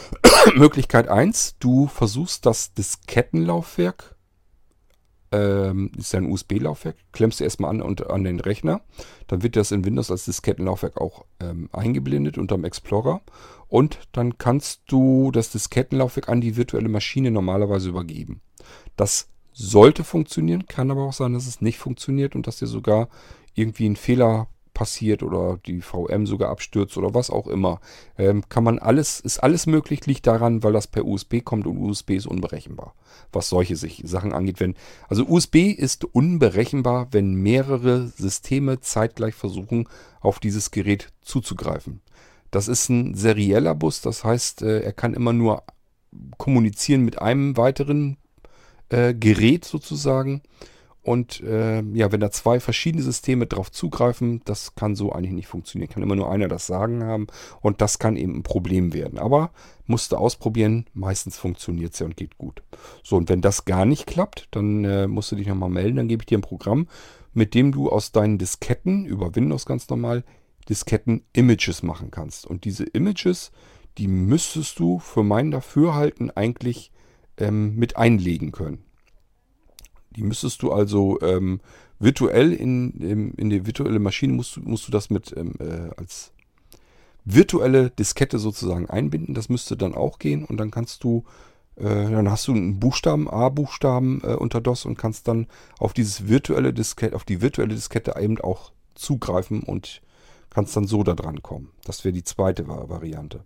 Möglichkeit 0.54 1.08
1, 1.08 1.56
du 1.58 1.86
versuchst 1.86 2.46
das 2.46 2.74
Diskettenlaufwerk 2.74 4.16
ähm, 5.32 5.90
ist 5.96 6.12
ja 6.12 6.20
ein 6.20 6.30
USB-Laufwerk, 6.30 6.96
klemmst 7.12 7.40
du 7.40 7.44
erstmal 7.44 7.70
an 7.70 7.82
und 7.82 8.08
an 8.08 8.24
den 8.24 8.40
Rechner. 8.40 8.82
Dann 9.26 9.42
wird 9.42 9.56
das 9.56 9.72
in 9.72 9.84
Windows 9.84 10.10
als 10.10 10.24
Diskettenlaufwerk 10.24 11.00
auch 11.00 11.24
ähm, 11.40 11.68
eingeblendet 11.72 12.38
unterm 12.38 12.64
Explorer. 12.64 13.22
Und 13.68 13.98
dann 14.12 14.38
kannst 14.38 14.82
du 14.86 15.30
das 15.32 15.50
Diskettenlaufwerk 15.50 16.28
an 16.28 16.40
die 16.40 16.56
virtuelle 16.56 16.88
Maschine 16.88 17.30
normalerweise 17.30 17.88
übergeben. 17.88 18.40
Das 18.96 19.28
sollte 19.52 20.04
funktionieren, 20.04 20.66
kann 20.66 20.90
aber 20.90 21.04
auch 21.04 21.12
sein, 21.12 21.32
dass 21.32 21.46
es 21.46 21.60
nicht 21.60 21.78
funktioniert 21.78 22.34
und 22.34 22.46
dass 22.46 22.58
dir 22.58 22.66
sogar 22.66 23.08
irgendwie 23.54 23.88
ein 23.88 23.96
Fehler 23.96 24.48
passiert 24.76 25.22
oder 25.22 25.58
die 25.64 25.80
VM 25.80 26.26
sogar 26.26 26.50
abstürzt 26.50 26.98
oder 26.98 27.14
was 27.14 27.30
auch 27.30 27.46
immer. 27.46 27.80
Ähm, 28.18 28.44
kann 28.50 28.62
man 28.62 28.78
alles, 28.78 29.20
ist 29.20 29.38
alles 29.38 29.66
möglich, 29.66 30.04
liegt 30.04 30.26
daran, 30.26 30.62
weil 30.62 30.74
das 30.74 30.86
per 30.86 31.06
USB 31.06 31.42
kommt 31.42 31.66
und 31.66 31.78
USB 31.78 32.10
ist 32.10 32.26
unberechenbar, 32.26 32.94
was 33.32 33.48
solche 33.48 33.74
sich, 33.74 34.02
Sachen 34.04 34.34
angeht. 34.34 34.60
Wenn, 34.60 34.74
also 35.08 35.24
USB 35.26 35.72
ist 35.72 36.04
unberechenbar, 36.04 37.08
wenn 37.12 37.32
mehrere 37.36 38.08
Systeme 38.08 38.78
zeitgleich 38.80 39.34
versuchen, 39.34 39.88
auf 40.20 40.40
dieses 40.40 40.70
Gerät 40.70 41.10
zuzugreifen. 41.22 42.02
Das 42.50 42.68
ist 42.68 42.90
ein 42.90 43.14
serieller 43.14 43.74
Bus, 43.74 44.02
das 44.02 44.24
heißt, 44.24 44.60
äh, 44.60 44.80
er 44.80 44.92
kann 44.92 45.14
immer 45.14 45.32
nur 45.32 45.62
kommunizieren 46.36 47.00
mit 47.00 47.18
einem 47.18 47.56
weiteren 47.56 48.18
äh, 48.90 49.14
Gerät 49.14 49.64
sozusagen. 49.64 50.42
Und 51.06 51.40
äh, 51.42 51.82
ja, 51.92 52.10
wenn 52.10 52.18
da 52.18 52.32
zwei 52.32 52.58
verschiedene 52.58 53.00
Systeme 53.00 53.46
drauf 53.46 53.70
zugreifen, 53.70 54.40
das 54.44 54.74
kann 54.74 54.96
so 54.96 55.12
eigentlich 55.12 55.34
nicht 55.34 55.46
funktionieren. 55.46 55.88
Kann 55.88 56.02
immer 56.02 56.16
nur 56.16 56.32
einer 56.32 56.48
das 56.48 56.66
Sagen 56.66 57.04
haben 57.04 57.28
und 57.60 57.80
das 57.80 58.00
kann 58.00 58.16
eben 58.16 58.34
ein 58.34 58.42
Problem 58.42 58.92
werden. 58.92 59.20
Aber 59.20 59.52
musste 59.86 60.18
ausprobieren, 60.18 60.86
meistens 60.94 61.38
funktioniert 61.38 61.92
es 61.92 62.00
ja 62.00 62.06
und 62.06 62.16
geht 62.16 62.38
gut. 62.38 62.64
So, 63.04 63.14
und 63.14 63.28
wenn 63.28 63.40
das 63.40 63.66
gar 63.66 63.84
nicht 63.84 64.08
klappt, 64.08 64.48
dann 64.50 64.84
äh, 64.84 65.06
musst 65.06 65.30
du 65.30 65.36
dich 65.36 65.46
nochmal 65.46 65.70
melden. 65.70 65.94
Dann 65.94 66.08
gebe 66.08 66.22
ich 66.22 66.26
dir 66.26 66.38
ein 66.38 66.42
Programm, 66.42 66.88
mit 67.34 67.54
dem 67.54 67.70
du 67.70 67.88
aus 67.88 68.10
deinen 68.10 68.38
Disketten, 68.38 69.04
über 69.04 69.36
Windows 69.36 69.64
ganz 69.64 69.88
normal, 69.88 70.24
Disketten-Images 70.68 71.84
machen 71.84 72.10
kannst. 72.10 72.48
Und 72.48 72.64
diese 72.64 72.82
Images, 72.82 73.52
die 73.96 74.08
müsstest 74.08 74.80
du 74.80 74.98
für 74.98 75.22
mein 75.22 75.52
Dafürhalten 75.52 76.32
eigentlich 76.32 76.90
ähm, 77.38 77.76
mit 77.76 77.96
einlegen 77.96 78.50
können. 78.50 78.85
Die 80.16 80.22
müsstest 80.22 80.62
du 80.62 80.72
also 80.72 81.20
ähm, 81.20 81.60
virtuell 81.98 82.52
in, 82.52 82.92
in, 83.00 83.32
in 83.34 83.50
die 83.50 83.66
virtuelle 83.66 83.98
Maschine 83.98 84.32
musst, 84.32 84.58
musst 84.58 84.86
du 84.86 84.92
das 84.92 85.10
mit 85.10 85.34
ähm, 85.36 85.54
äh, 85.58 85.90
als 85.96 86.32
virtuelle 87.24 87.90
Diskette 87.90 88.38
sozusagen 88.38 88.88
einbinden. 88.88 89.34
Das 89.34 89.48
müsste 89.48 89.76
dann 89.76 89.94
auch 89.94 90.18
gehen 90.18 90.44
und 90.44 90.58
dann 90.58 90.70
kannst 90.70 91.04
du, 91.04 91.24
äh, 91.76 91.84
dann 91.84 92.30
hast 92.30 92.48
du 92.48 92.52
einen 92.52 92.78
Buchstaben, 92.78 93.28
A-Buchstaben 93.28 94.22
äh, 94.22 94.34
unter 94.34 94.60
DOS 94.60 94.84
und 94.84 94.96
kannst 94.96 95.28
dann 95.28 95.46
auf 95.78 95.92
dieses 95.92 96.28
virtuelle 96.28 96.72
Diskette, 96.72 97.14
auf 97.14 97.24
die 97.24 97.42
virtuelle 97.42 97.74
Diskette 97.74 98.14
eben 98.18 98.40
auch 98.40 98.72
zugreifen 98.94 99.62
und 99.62 100.02
kannst 100.50 100.76
dann 100.76 100.86
so 100.86 101.02
da 101.02 101.14
dran 101.14 101.42
kommen. 101.42 101.70
Das 101.84 102.04
wäre 102.04 102.12
die 102.12 102.24
zweite 102.24 102.66
Variante. 102.68 103.44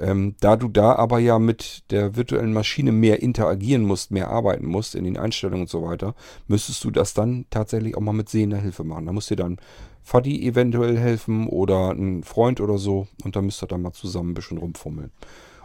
Ähm, 0.00 0.34
da 0.40 0.56
du 0.56 0.68
da 0.68 0.94
aber 0.94 1.18
ja 1.18 1.38
mit 1.38 1.84
der 1.90 2.16
virtuellen 2.16 2.52
Maschine 2.52 2.90
mehr 2.90 3.22
interagieren 3.22 3.82
musst, 3.82 4.10
mehr 4.10 4.30
arbeiten 4.30 4.66
musst 4.66 4.94
in 4.94 5.04
den 5.04 5.18
Einstellungen 5.18 5.62
und 5.62 5.70
so 5.70 5.82
weiter, 5.82 6.14
müsstest 6.48 6.82
du 6.84 6.90
das 6.90 7.12
dann 7.12 7.44
tatsächlich 7.50 7.96
auch 7.96 8.00
mal 8.00 8.12
mit 8.12 8.28
sehender 8.28 8.58
Hilfe 8.58 8.82
machen. 8.82 9.06
Da 9.06 9.12
muss 9.12 9.26
dir 9.26 9.36
dann 9.36 9.58
Fadi 10.02 10.46
eventuell 10.46 10.98
helfen 10.98 11.46
oder 11.46 11.90
ein 11.90 12.24
Freund 12.24 12.60
oder 12.60 12.78
so 12.78 13.06
und 13.24 13.36
dann 13.36 13.44
müsst 13.44 13.62
ihr 13.62 13.66
dann 13.66 13.82
mal 13.82 13.92
zusammen 13.92 14.30
ein 14.30 14.34
bisschen 14.34 14.58
rumfummeln. 14.58 15.12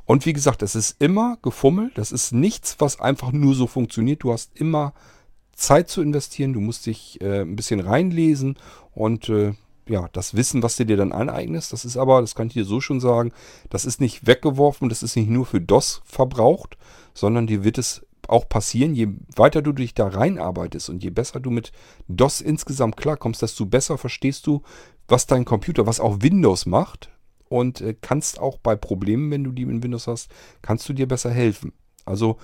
Und 0.06 0.26
wie 0.26 0.34
gesagt, 0.34 0.62
es 0.62 0.76
ist 0.76 1.02
immer 1.02 1.38
gefummelt. 1.42 1.98
Das 1.98 2.12
ist 2.12 2.32
nichts, 2.32 2.76
was 2.80 3.00
einfach 3.00 3.32
nur 3.32 3.56
so 3.56 3.66
funktioniert. 3.66 4.24
Du 4.24 4.32
hast 4.32 4.52
immer 4.60 4.94
Zeit 5.54 5.90
zu 5.90 6.02
investieren. 6.02 6.54
Du 6.54 6.60
musst 6.60 6.86
dich 6.86 7.20
äh, 7.22 7.42
ein 7.42 7.56
bisschen 7.56 7.80
reinlesen 7.80 8.58
und 8.94 9.30
äh, 9.30 9.54
ja, 9.88 10.08
das 10.14 10.36
Wissen, 10.36 10.64
was 10.64 10.76
du 10.76 10.86
dir 10.86 10.98
dann 10.98 11.12
aneignest, 11.12 11.74
das 11.74 11.86
ist 11.86 11.98
aber, 11.98 12.22
das 12.22 12.36
kann 12.36 12.48
ich 12.48 12.54
dir 12.54 12.66
so 12.66 12.82
schon 12.82 13.00
sagen, 13.00 13.32
das 13.70 13.86
ist 13.86 14.02
nicht 14.02 14.26
weggeworfen, 14.26 14.90
das 14.90 15.04
ist 15.04 15.16
nicht 15.16 15.30
nur 15.30 15.46
für 15.46 15.62
DOS 15.62 16.02
verbraucht, 16.06 16.78
sondern 17.14 17.48
dir 17.48 17.64
wird 17.64 17.78
es 17.78 18.06
auch 18.28 18.50
passieren, 18.50 18.96
je 18.96 19.10
weiter 19.36 19.62
du 19.62 19.72
dich 19.72 19.94
da 19.94 20.08
reinarbeitest 20.08 20.90
und 20.90 21.04
je 21.04 21.12
besser 21.12 21.40
du 21.40 21.52
mit 21.52 21.72
DOS 22.08 22.42
insgesamt 22.42 22.98
klarkommst, 22.98 23.42
desto 23.42 23.66
besser 23.66 23.98
verstehst 23.98 24.48
du, 24.48 24.64
was 25.08 25.28
dein 25.28 25.46
Computer, 25.46 25.86
was 25.86 26.00
auch 26.00 26.18
Windows 26.22 26.66
macht 26.66 27.10
und 27.48 27.82
äh, 27.82 27.96
kannst 28.00 28.40
auch 28.40 28.58
bei 28.58 28.76
Problemen, 28.76 29.30
wenn 29.32 29.44
du 29.44 29.52
die 29.52 29.64
in 29.64 29.84
Windows 29.84 30.08
hast, 30.08 30.30
kannst 30.62 30.90
du 30.90 30.94
dir 30.94 31.08
besser 31.08 31.30
helfen. 31.30 31.74
Also 32.06 32.38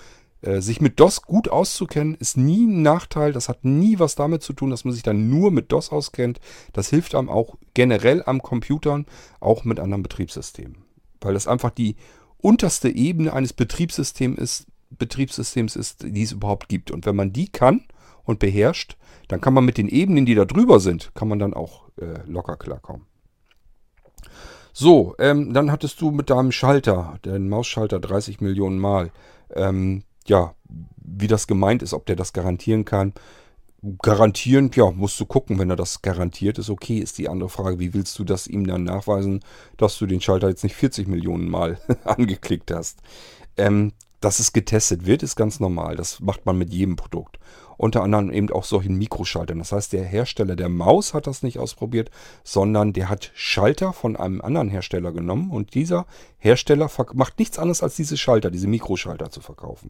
sich 0.43 0.81
mit 0.81 0.99
DOS 0.99 1.21
gut 1.21 1.49
auszukennen, 1.49 2.15
ist 2.15 2.35
nie 2.35 2.65
ein 2.65 2.81
Nachteil. 2.81 3.31
Das 3.31 3.47
hat 3.47 3.63
nie 3.63 3.99
was 3.99 4.15
damit 4.15 4.41
zu 4.41 4.53
tun, 4.53 4.71
dass 4.71 4.85
man 4.85 4.93
sich 4.93 5.03
dann 5.03 5.29
nur 5.29 5.51
mit 5.51 5.71
DOS 5.71 5.91
auskennt. 5.91 6.39
Das 6.73 6.89
hilft 6.89 7.13
einem 7.13 7.29
auch 7.29 7.55
generell 7.73 8.23
am 8.25 8.41
Computern, 8.41 9.05
auch 9.39 9.65
mit 9.65 9.79
anderen 9.79 10.01
Betriebssystemen. 10.01 10.77
Weil 11.21 11.35
das 11.35 11.47
einfach 11.47 11.69
die 11.69 11.95
unterste 12.39 12.89
Ebene 12.89 13.33
eines 13.33 13.53
Betriebssystems 13.53 14.39
ist, 14.39 14.67
Betriebssystems 14.89 15.75
ist, 15.75 16.03
die 16.03 16.23
es 16.23 16.31
überhaupt 16.31 16.69
gibt. 16.69 16.91
Und 16.91 17.05
wenn 17.05 17.15
man 17.15 17.31
die 17.33 17.47
kann 17.47 17.85
und 18.23 18.39
beherrscht, 18.39 18.97
dann 19.27 19.41
kann 19.41 19.53
man 19.53 19.65
mit 19.65 19.77
den 19.77 19.87
Ebenen, 19.87 20.25
die 20.25 20.35
da 20.35 20.45
drüber 20.45 20.79
sind, 20.79 21.11
kann 21.15 21.27
man 21.27 21.39
dann 21.39 21.53
auch 21.53 21.89
äh, 21.97 22.19
locker 22.25 22.57
klarkommen. 22.57 23.05
So, 24.73 25.15
ähm, 25.19 25.53
dann 25.53 25.71
hattest 25.71 26.01
du 26.01 26.11
mit 26.11 26.29
deinem 26.29 26.51
Schalter, 26.51 27.19
den 27.25 27.49
Mausschalter 27.49 27.99
30 27.99 28.41
Millionen 28.41 28.79
Mal, 28.79 29.11
ähm, 29.53 30.03
ja, 30.27 30.55
wie 30.97 31.27
das 31.27 31.47
gemeint 31.47 31.83
ist, 31.83 31.93
ob 31.93 32.05
der 32.05 32.15
das 32.15 32.33
garantieren 32.33 32.85
kann. 32.85 33.13
Garantieren, 34.01 34.69
ja, 34.75 34.91
musst 34.91 35.19
du 35.19 35.25
gucken, 35.25 35.57
wenn 35.57 35.69
er 35.69 35.75
das 35.75 36.01
garantiert 36.03 36.59
ist. 36.59 36.69
Okay, 36.69 36.99
ist 36.99 37.17
die 37.17 37.29
andere 37.29 37.49
Frage, 37.49 37.79
wie 37.79 37.93
willst 37.93 38.17
du 38.19 38.23
das 38.23 38.45
ihm 38.47 38.67
dann 38.67 38.83
nachweisen, 38.83 39.43
dass 39.77 39.97
du 39.97 40.05
den 40.05 40.21
Schalter 40.21 40.49
jetzt 40.49 40.63
nicht 40.63 40.75
40 40.75 41.07
Millionen 41.07 41.49
Mal 41.49 41.79
angeklickt 42.03 42.71
hast? 42.71 42.99
Ähm, 43.57 43.93
dass 44.21 44.39
es 44.39 44.53
getestet 44.53 45.07
wird, 45.07 45.23
ist 45.23 45.35
ganz 45.35 45.59
normal. 45.59 45.95
Das 45.95 46.19
macht 46.19 46.45
man 46.45 46.57
mit 46.57 46.71
jedem 46.71 46.95
Produkt. 46.95 47.39
Unter 47.77 48.03
anderem 48.03 48.31
eben 48.31 48.51
auch 48.51 48.63
solchen 48.63 48.95
Mikroschaltern. 48.99 49.57
Das 49.57 49.71
heißt, 49.71 49.91
der 49.91 50.03
Hersteller 50.03 50.55
der 50.55 50.69
Maus 50.69 51.15
hat 51.15 51.25
das 51.25 51.41
nicht 51.41 51.57
ausprobiert, 51.57 52.11
sondern 52.43 52.93
der 52.93 53.09
hat 53.09 53.31
Schalter 53.33 53.91
von 53.91 54.15
einem 54.15 54.39
anderen 54.39 54.69
Hersteller 54.69 55.11
genommen 55.11 55.49
und 55.49 55.73
dieser 55.73 56.05
Hersteller 56.37 56.89
macht 57.13 57.39
nichts 57.39 57.57
anderes 57.57 57.81
als 57.81 57.95
diese 57.95 58.15
Schalter, 58.15 58.51
diese 58.51 58.67
Mikroschalter 58.67 59.31
zu 59.31 59.41
verkaufen. 59.41 59.89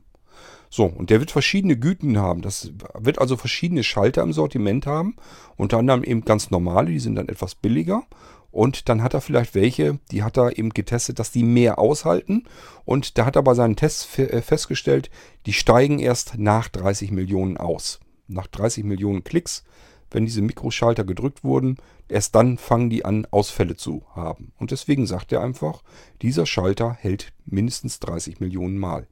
So, 0.69 0.85
und 0.85 1.09
der 1.09 1.19
wird 1.19 1.31
verschiedene 1.31 1.77
Güten 1.77 2.17
haben. 2.17 2.41
Das 2.41 2.71
wird 2.97 3.19
also 3.19 3.35
verschiedene 3.35 3.83
Schalter 3.83 4.23
im 4.23 4.31
Sortiment 4.31 4.85
haben. 4.87 5.17
Unter 5.57 5.77
anderem 5.77 6.03
eben 6.03 6.23
ganz 6.23 6.49
normale, 6.49 6.91
die 6.91 6.99
sind 6.99 7.15
dann 7.15 7.27
etwas 7.27 7.55
billiger. 7.55 8.03
Und 8.51 8.89
dann 8.89 9.01
hat 9.01 9.13
er 9.13 9.21
vielleicht 9.21 9.55
welche, 9.55 9.99
die 10.11 10.23
hat 10.23 10.37
er 10.37 10.57
eben 10.57 10.71
getestet, 10.71 11.19
dass 11.19 11.31
die 11.31 11.43
mehr 11.43 11.79
aushalten. 11.79 12.43
Und 12.85 13.17
da 13.17 13.25
hat 13.25 13.35
er 13.35 13.43
bei 13.43 13.53
seinen 13.53 13.77
Tests 13.77 14.17
äh, 14.19 14.41
festgestellt, 14.41 15.09
die 15.45 15.53
steigen 15.53 15.99
erst 15.99 16.37
nach 16.37 16.67
30 16.67 17.11
Millionen 17.11 17.57
aus. 17.57 17.99
Nach 18.27 18.47
30 18.47 18.83
Millionen 18.83 19.23
Klicks, 19.23 19.63
wenn 20.09 20.25
diese 20.25 20.41
Mikroschalter 20.41 21.05
gedrückt 21.05 21.43
wurden, 21.43 21.77
erst 22.09 22.35
dann 22.35 22.57
fangen 22.57 22.89
die 22.89 23.05
an, 23.05 23.25
Ausfälle 23.31 23.77
zu 23.77 24.03
haben. 24.13 24.51
Und 24.57 24.71
deswegen 24.71 25.07
sagt 25.07 25.31
er 25.31 25.41
einfach, 25.41 25.81
dieser 26.21 26.45
Schalter 26.45 26.93
hält 26.93 27.31
mindestens 27.45 27.99
30 27.99 28.41
Millionen 28.41 28.77
Mal. 28.77 29.07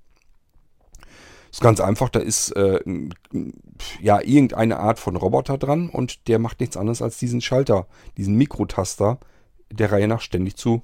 Ist 1.52 1.62
ganz 1.62 1.80
einfach, 1.80 2.10
da 2.10 2.20
ist 2.20 2.52
äh, 2.52 2.80
ja 4.02 4.22
irgendeine 4.22 4.80
Art 4.80 5.00
von 5.00 5.16
Roboter 5.16 5.58
dran 5.58 5.90
und 5.90 6.28
der 6.28 6.40
macht 6.40 6.60
nichts 6.60 6.78
anderes 6.78 7.02
als 7.02 7.18
diesen 7.18 7.42
Schalter, 7.42 7.88
diesen 8.18 8.36
Mikrotaster 8.36 9.20
der 9.72 9.92
Reihe 9.92 10.08
nach 10.08 10.22
ständig 10.22 10.56
zu 10.58 10.84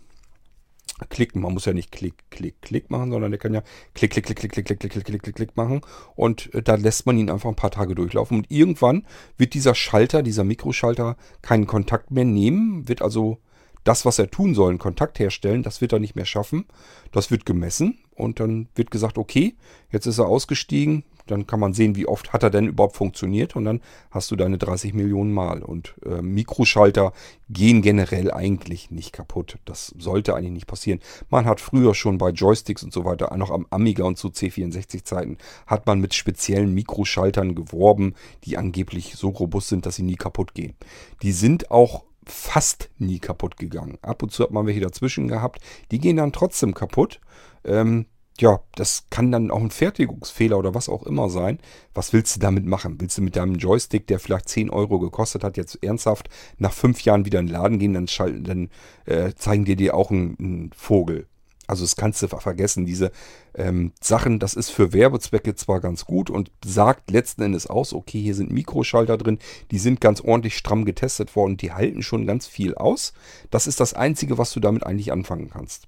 klicken. 1.10 1.42
Man 1.42 1.54
muss 1.54 1.66
ja 1.66 1.74
nicht 1.74 1.92
klick, 1.92 2.16
klick, 2.30 2.62
klick 2.62 2.90
machen, 2.90 3.12
sondern 3.12 3.32
der 3.32 3.40
kann 3.40 3.54
ja 3.54 3.64
klick, 3.94 4.12
klick, 4.12 4.26
klick, 4.26 4.40
klick, 4.40 4.54
klick, 4.54 4.66
klick, 4.66 4.80
klick, 4.80 5.06
klick, 5.06 5.22
klick, 5.24 5.36
klick, 5.36 5.58
machen. 5.58 5.82
Und 6.16 6.54
äh, 6.54 6.64
da 6.64 6.76
lässt 6.76 7.06
man 7.06 7.18
ihn 7.18 7.30
einfach 7.30 7.50
ein 7.50 7.56
paar 7.56 7.72
Tage 7.72 7.96
durchlaufen. 7.96 8.38
Und 8.38 8.52
irgendwann 8.52 9.06
wird 9.38 9.54
dieser 9.54 9.76
Schalter, 9.76 10.24
dieser 10.24 10.44
Mikroschalter, 10.44 11.18
keinen 11.42 11.68
Kontakt 11.68 12.12
mehr 12.12 12.26
nehmen, 12.26 12.88
wird 12.88 13.02
also 13.02 13.40
das, 13.84 14.06
was 14.06 14.18
er 14.18 14.32
tun 14.32 14.56
soll, 14.56 14.78
Kontakt 14.78 15.20
herstellen, 15.20 15.62
das 15.62 15.80
wird 15.80 15.94
er 15.94 16.00
nicht 16.00 16.16
mehr 16.16 16.26
schaffen. 16.26 16.66
Das 17.12 17.30
wird 17.30 17.46
gemessen 17.46 18.00
und 18.16 18.40
dann 18.40 18.68
wird 18.76 18.92
gesagt, 18.92 19.18
okay, 19.18 19.56
jetzt 19.92 20.06
ist 20.06 20.20
er 20.20 20.28
ausgestiegen. 20.28 21.04
Dann 21.28 21.48
kann 21.48 21.60
man 21.60 21.74
sehen, 21.74 21.96
wie 21.96 22.06
oft 22.06 22.34
hat 22.34 22.44
er 22.44 22.52
denn 22.52 22.68
überhaupt 22.68 22.96
funktioniert 22.96 23.56
und 23.56 23.66
dann 23.66 23.82
hast 24.12 24.30
du 24.30 24.36
deine 24.36 24.60
30 24.60 24.94
Millionen 24.94 25.34
Mal. 25.34 25.64
Und 25.64 25.96
äh, 26.06 26.22
Mikroschalter 26.22 27.14
gehen 27.50 27.82
generell 27.82 28.32
eigentlich 28.32 28.92
nicht 28.92 29.12
kaputt. 29.12 29.58
Das 29.66 29.88
sollte 29.98 30.36
eigentlich 30.36 30.52
nicht 30.52 30.68
passieren. 30.68 31.00
Man 31.32 31.46
hat 31.46 31.62
früher 31.62 31.96
schon 31.96 32.20
bei 32.20 32.30
Joysticks 32.30 32.84
und 32.84 32.94
so 32.94 33.06
weiter, 33.06 33.36
noch 33.38 33.50
am 33.50 33.66
Amiga 33.72 34.04
und 34.04 34.20
zu 34.20 34.28
C64-Zeiten, 34.28 35.40
hat 35.66 35.88
man 35.88 36.00
mit 36.00 36.14
speziellen 36.14 36.74
Mikroschaltern 36.76 37.56
geworben, 37.56 38.14
die 38.44 38.58
angeblich 38.58 39.16
so 39.16 39.30
robust 39.30 39.70
sind, 39.70 39.88
dass 39.88 39.96
sie 39.96 40.04
nie 40.04 40.18
kaputt 40.18 40.54
gehen. 40.54 40.76
Die 41.24 41.32
sind 41.32 41.72
auch 41.72 42.04
fast 42.26 42.90
nie 42.98 43.20
kaputt 43.20 43.58
gegangen. 43.58 43.98
Ab 44.02 44.24
und 44.24 44.32
zu 44.32 44.44
hat 44.44 44.52
man 44.52 44.66
welche 44.66 44.82
dazwischen 44.82 45.28
gehabt. 45.28 45.60
Die 45.92 46.00
gehen 46.00 46.18
dann 46.18 46.34
trotzdem 46.34 46.74
kaputt. 46.74 47.20
Ähm, 47.64 48.06
ja, 48.40 48.60
das 48.76 49.08
kann 49.10 49.32
dann 49.32 49.50
auch 49.50 49.62
ein 49.62 49.72
Fertigungsfehler 49.72 50.58
oder 50.58 50.74
was 50.74 50.90
auch 50.90 51.04
immer 51.04 51.30
sein. 51.30 51.60
Was 51.94 52.12
willst 52.12 52.36
du 52.36 52.40
damit 52.42 52.66
machen? 52.66 53.00
Willst 53.00 53.18
du 53.18 53.22
mit 53.22 53.38
deinem 53.38 53.56
Joystick, 53.56 54.08
der 54.08 54.20
vielleicht 54.20 54.50
10 54.50 54.70
Euro 54.70 55.00
gekostet 55.00 55.44
hat, 55.44 55.56
jetzt 55.56 55.82
ernsthaft 55.82 56.30
nach 56.58 56.74
fünf 56.74 57.02
Jahren 57.02 57.26
wieder 57.26 57.40
in 57.40 57.48
den 57.48 57.54
Laden 57.54 57.80
gehen, 57.80 57.94
dann, 57.94 58.08
schalten, 58.08 58.44
dann 58.44 58.70
äh, 59.06 59.34
zeigen 59.36 59.64
dir 59.64 59.78
dir 59.78 59.96
auch 59.96 60.12
einen, 60.12 60.36
einen 60.38 60.72
Vogel. 60.76 61.28
Also 61.68 61.84
das 61.84 61.96
kannst 61.96 62.22
du 62.22 62.28
vergessen. 62.28 62.86
Diese 62.86 63.12
ähm, 63.54 63.92
Sachen, 64.02 64.40
das 64.40 64.54
ist 64.54 64.70
für 64.70 64.94
Werbezwecke 64.94 65.56
zwar 65.56 65.80
ganz 65.80 66.06
gut 66.06 66.30
und 66.30 66.52
sagt 66.64 67.12
letzten 67.12 67.44
Endes 67.44 67.68
aus, 67.68 67.94
okay, 67.94 68.22
hier 68.22 68.36
sind 68.36 68.52
Mikroschalter 68.52 69.18
drin, 69.18 69.40
die 69.72 69.80
sind 69.80 70.02
ganz 70.02 70.22
ordentlich 70.22 70.58
stramm 70.58 70.86
getestet 70.86 71.36
worden, 71.36 71.58
die 71.58 71.72
halten 71.72 72.04
schon 72.04 72.28
ganz 72.28 72.48
viel 72.48 72.76
aus. 72.76 73.14
Das 73.52 73.68
ist 73.68 73.80
das 73.80 73.94
Einzige, 73.94 74.38
was 74.38 74.54
du 74.54 74.60
damit 74.60 74.86
eigentlich 74.86 75.12
anfangen 75.12 75.50
kannst. 75.50 75.88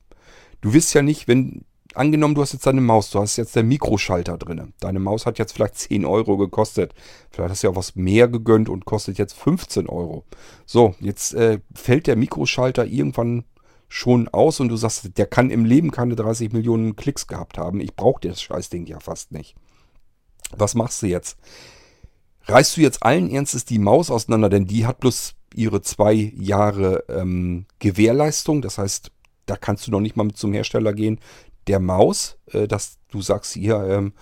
Du 0.62 0.74
wirst 0.74 0.94
ja 0.94 1.02
nicht, 1.02 1.28
wenn, 1.28 1.64
angenommen, 1.98 2.36
du 2.36 2.42
hast 2.42 2.54
jetzt 2.54 2.66
deine 2.66 2.82
Maus, 2.82 3.10
du 3.12 3.20
hast 3.20 3.38
jetzt 3.38 3.56
den 3.56 3.68
Mikroschalter 3.68 4.38
drin. 4.38 4.74
Deine 4.80 5.00
Maus 5.00 5.26
hat 5.26 5.40
jetzt 5.40 5.54
vielleicht 5.54 5.76
10 5.76 6.06
Euro 6.06 6.38
gekostet. 6.38 6.94
Vielleicht 7.30 7.52
hast 7.52 7.64
du 7.64 7.68
ja 7.68 7.72
auch 7.72 7.78
was 7.78 7.96
mehr 7.96 8.28
gegönnt 8.28 8.70
und 8.70 8.86
kostet 8.86 9.18
jetzt 9.18 9.34
15 9.34 9.88
Euro. 9.88 10.24
So, 10.66 10.96
jetzt 11.00 11.34
äh, 11.34 11.60
fällt 11.74 12.08
der 12.08 12.16
Mikroschalter 12.16 12.86
irgendwann 12.86 13.44
schon 13.88 14.28
aus 14.28 14.60
und 14.60 14.70
du 14.70 14.76
sagst, 14.76 15.18
der 15.18 15.26
kann 15.26 15.50
im 15.50 15.66
Leben 15.66 15.92
keine 15.92 16.16
30 16.16 16.52
Millionen 16.52 16.96
Klicks 16.96 17.28
gehabt 17.28 17.58
haben. 17.58 17.80
Ich 17.80 17.96
brauche 17.96 18.28
das 18.28 18.42
Scheißding 18.42 18.86
ja 18.86 19.00
fast 19.00 19.32
nicht. 19.32 19.56
Was 20.52 20.76
machst 20.76 21.02
du 21.02 21.08
jetzt? 21.08 21.38
Reißt 22.46 22.78
du 22.78 22.82
jetzt 22.82 23.04
allen 23.04 23.30
Ernstes 23.30 23.66
die 23.66 23.80
Maus 23.80 24.10
auseinander, 24.10 24.50
denn 24.50 24.66
die 24.66 24.86
hat 24.86 25.00
bloß 25.00 25.36
ihre 25.54 25.82
zwei 25.82 26.14
Jahre 26.14 27.04
ähm, 27.10 27.66
Gewährleistung. 27.80 28.62
Das 28.62 28.78
heißt, 28.78 29.12
da 29.46 29.56
kannst 29.56 29.88
du 29.88 29.92
noch 29.92 30.00
nicht 30.00 30.16
mal 30.16 30.24
mit 30.24 30.38
zum 30.38 30.54
Hersteller 30.54 30.94
gehen. 30.94 31.20
Der 31.68 31.80
Maus, 31.80 32.38
äh, 32.52 32.68
dass 32.68 33.00
du 33.10 33.22
sagst, 33.22 33.54
hier, 33.54 33.84
ähm, 33.90 34.14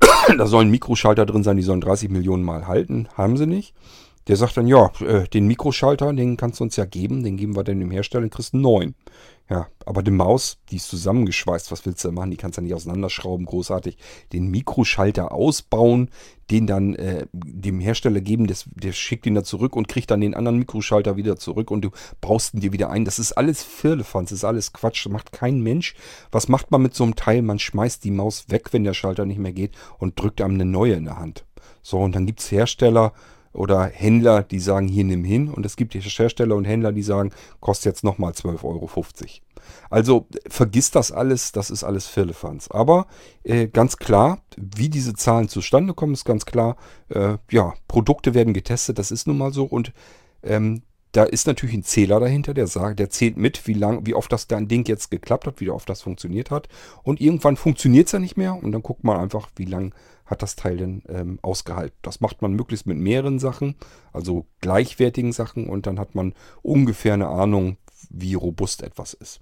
da 0.36 0.46
sollen 0.46 0.70
Mikroschalter 0.70 1.26
drin 1.26 1.42
sein, 1.42 1.56
die 1.56 1.62
sollen 1.62 1.80
30 1.80 2.10
Millionen 2.10 2.44
Mal 2.44 2.66
halten. 2.66 3.08
Haben 3.14 3.36
sie 3.36 3.46
nicht. 3.46 3.74
Der 4.28 4.36
sagt 4.36 4.56
dann, 4.56 4.66
ja, 4.66 4.92
äh, 5.00 5.26
den 5.26 5.46
Mikroschalter, 5.46 6.12
den 6.12 6.36
kannst 6.36 6.60
du 6.60 6.64
uns 6.64 6.76
ja 6.76 6.84
geben, 6.84 7.24
den 7.24 7.36
geben 7.36 7.56
wir 7.56 7.64
dann 7.64 7.80
dem 7.80 7.90
Hersteller, 7.90 8.22
den 8.22 8.30
kriegst 8.30 8.52
du 8.52 8.58
einen 8.58 8.62
neuen. 8.62 8.94
Ja, 9.50 9.68
aber 9.86 10.02
die 10.02 10.10
Maus, 10.10 10.58
die 10.70 10.76
ist 10.76 10.88
zusammengeschweißt, 10.88 11.72
was 11.72 11.86
willst 11.86 12.04
du 12.04 12.12
machen? 12.12 12.30
Die 12.30 12.36
kannst 12.36 12.58
du 12.58 12.62
nicht 12.62 12.74
auseinanderschrauben, 12.74 13.46
großartig. 13.46 13.96
Den 14.34 14.50
Mikroschalter 14.50 15.32
ausbauen, 15.32 16.10
den 16.50 16.66
dann 16.66 16.94
äh, 16.96 17.26
dem 17.32 17.80
Hersteller 17.80 18.20
geben, 18.20 18.46
das, 18.46 18.66
der 18.74 18.92
schickt 18.92 19.24
ihn 19.24 19.34
da 19.34 19.42
zurück 19.42 19.74
und 19.74 19.88
kriegt 19.88 20.10
dann 20.10 20.20
den 20.20 20.34
anderen 20.34 20.58
Mikroschalter 20.58 21.16
wieder 21.16 21.36
zurück 21.36 21.70
und 21.70 21.80
du 21.80 21.90
baust 22.20 22.52
ihn 22.52 22.60
dir 22.60 22.74
wieder 22.74 22.90
ein. 22.90 23.06
Das 23.06 23.18
ist 23.18 23.32
alles 23.32 23.62
Firlefanz, 23.62 24.28
das 24.28 24.40
ist 24.40 24.44
alles 24.44 24.74
Quatsch, 24.74 25.06
das 25.06 25.12
macht 25.12 25.32
kein 25.32 25.62
Mensch. 25.62 25.94
Was 26.30 26.48
macht 26.48 26.70
man 26.70 26.82
mit 26.82 26.94
so 26.94 27.04
einem 27.04 27.16
Teil? 27.16 27.40
Man 27.40 27.58
schmeißt 27.58 28.04
die 28.04 28.10
Maus 28.10 28.50
weg, 28.50 28.74
wenn 28.74 28.84
der 28.84 28.94
Schalter 28.94 29.24
nicht 29.24 29.38
mehr 29.40 29.54
geht 29.54 29.72
und 29.98 30.20
drückt 30.20 30.42
einem 30.42 30.54
eine 30.54 30.66
neue 30.66 30.94
in 30.94 31.04
der 31.04 31.18
Hand. 31.18 31.46
So, 31.80 32.00
und 32.00 32.14
dann 32.14 32.26
gibt 32.26 32.40
es 32.40 32.52
Hersteller, 32.52 33.14
oder 33.52 33.84
Händler, 33.84 34.42
die 34.42 34.60
sagen, 34.60 34.88
hier 34.88 35.04
nimm 35.04 35.24
hin. 35.24 35.48
Und 35.48 35.66
es 35.66 35.76
gibt 35.76 35.94
Hersteller 35.94 36.56
und 36.56 36.64
Händler, 36.64 36.92
die 36.92 37.02
sagen, 37.02 37.30
kostet 37.60 37.86
jetzt 37.86 38.04
nochmal 38.04 38.32
12,50 38.32 38.64
Euro. 38.64 38.90
Also 39.90 40.26
vergiss 40.48 40.90
das 40.90 41.12
alles, 41.12 41.52
das 41.52 41.70
ist 41.70 41.84
alles 41.84 42.06
Firlefanz. 42.06 42.68
Aber 42.68 43.06
äh, 43.42 43.68
ganz 43.68 43.96
klar, 43.96 44.40
wie 44.56 44.88
diese 44.88 45.14
Zahlen 45.14 45.48
zustande 45.48 45.94
kommen, 45.94 46.14
ist 46.14 46.24
ganz 46.24 46.46
klar. 46.46 46.76
Äh, 47.08 47.38
ja, 47.50 47.74
Produkte 47.86 48.34
werden 48.34 48.54
getestet, 48.54 48.98
das 48.98 49.10
ist 49.10 49.26
nun 49.26 49.38
mal 49.38 49.52
so. 49.52 49.64
Und 49.64 49.92
ähm, 50.42 50.82
da 51.12 51.24
ist 51.24 51.46
natürlich 51.46 51.74
ein 51.74 51.82
Zähler 51.82 52.20
dahinter, 52.20 52.54
der 52.54 52.66
sagt, 52.66 52.98
der 52.98 53.10
zählt 53.10 53.36
mit, 53.36 53.66
wie 53.66 53.74
lang, 53.74 54.06
wie 54.06 54.14
oft 54.14 54.30
das 54.32 54.46
dein 54.46 54.68
Ding 54.68 54.86
jetzt 54.86 55.10
geklappt 55.10 55.46
hat, 55.46 55.60
wie 55.60 55.70
oft 55.70 55.88
das 55.88 56.02
funktioniert 56.02 56.50
hat. 56.50 56.68
Und 57.02 57.20
irgendwann 57.20 57.56
funktioniert 57.56 58.06
es 58.06 58.12
ja 58.12 58.18
nicht 58.18 58.36
mehr 58.36 58.54
und 58.54 58.72
dann 58.72 58.82
guckt 58.82 59.04
man 59.04 59.18
einfach, 59.18 59.48
wie 59.56 59.64
lang 59.64 59.94
hat 60.26 60.42
das 60.42 60.56
Teil 60.56 60.76
denn 60.76 61.02
ähm, 61.08 61.38
ausgehalten. 61.40 61.96
Das 62.02 62.20
macht 62.20 62.42
man 62.42 62.52
möglichst 62.52 62.86
mit 62.86 62.98
mehreren 62.98 63.38
Sachen, 63.38 63.76
also 64.12 64.46
gleichwertigen 64.60 65.32
Sachen 65.32 65.68
und 65.68 65.86
dann 65.86 65.98
hat 65.98 66.14
man 66.14 66.34
ungefähr 66.62 67.14
eine 67.14 67.28
Ahnung, 67.28 67.78
wie 68.10 68.34
robust 68.34 68.82
etwas 68.82 69.14
ist. 69.14 69.40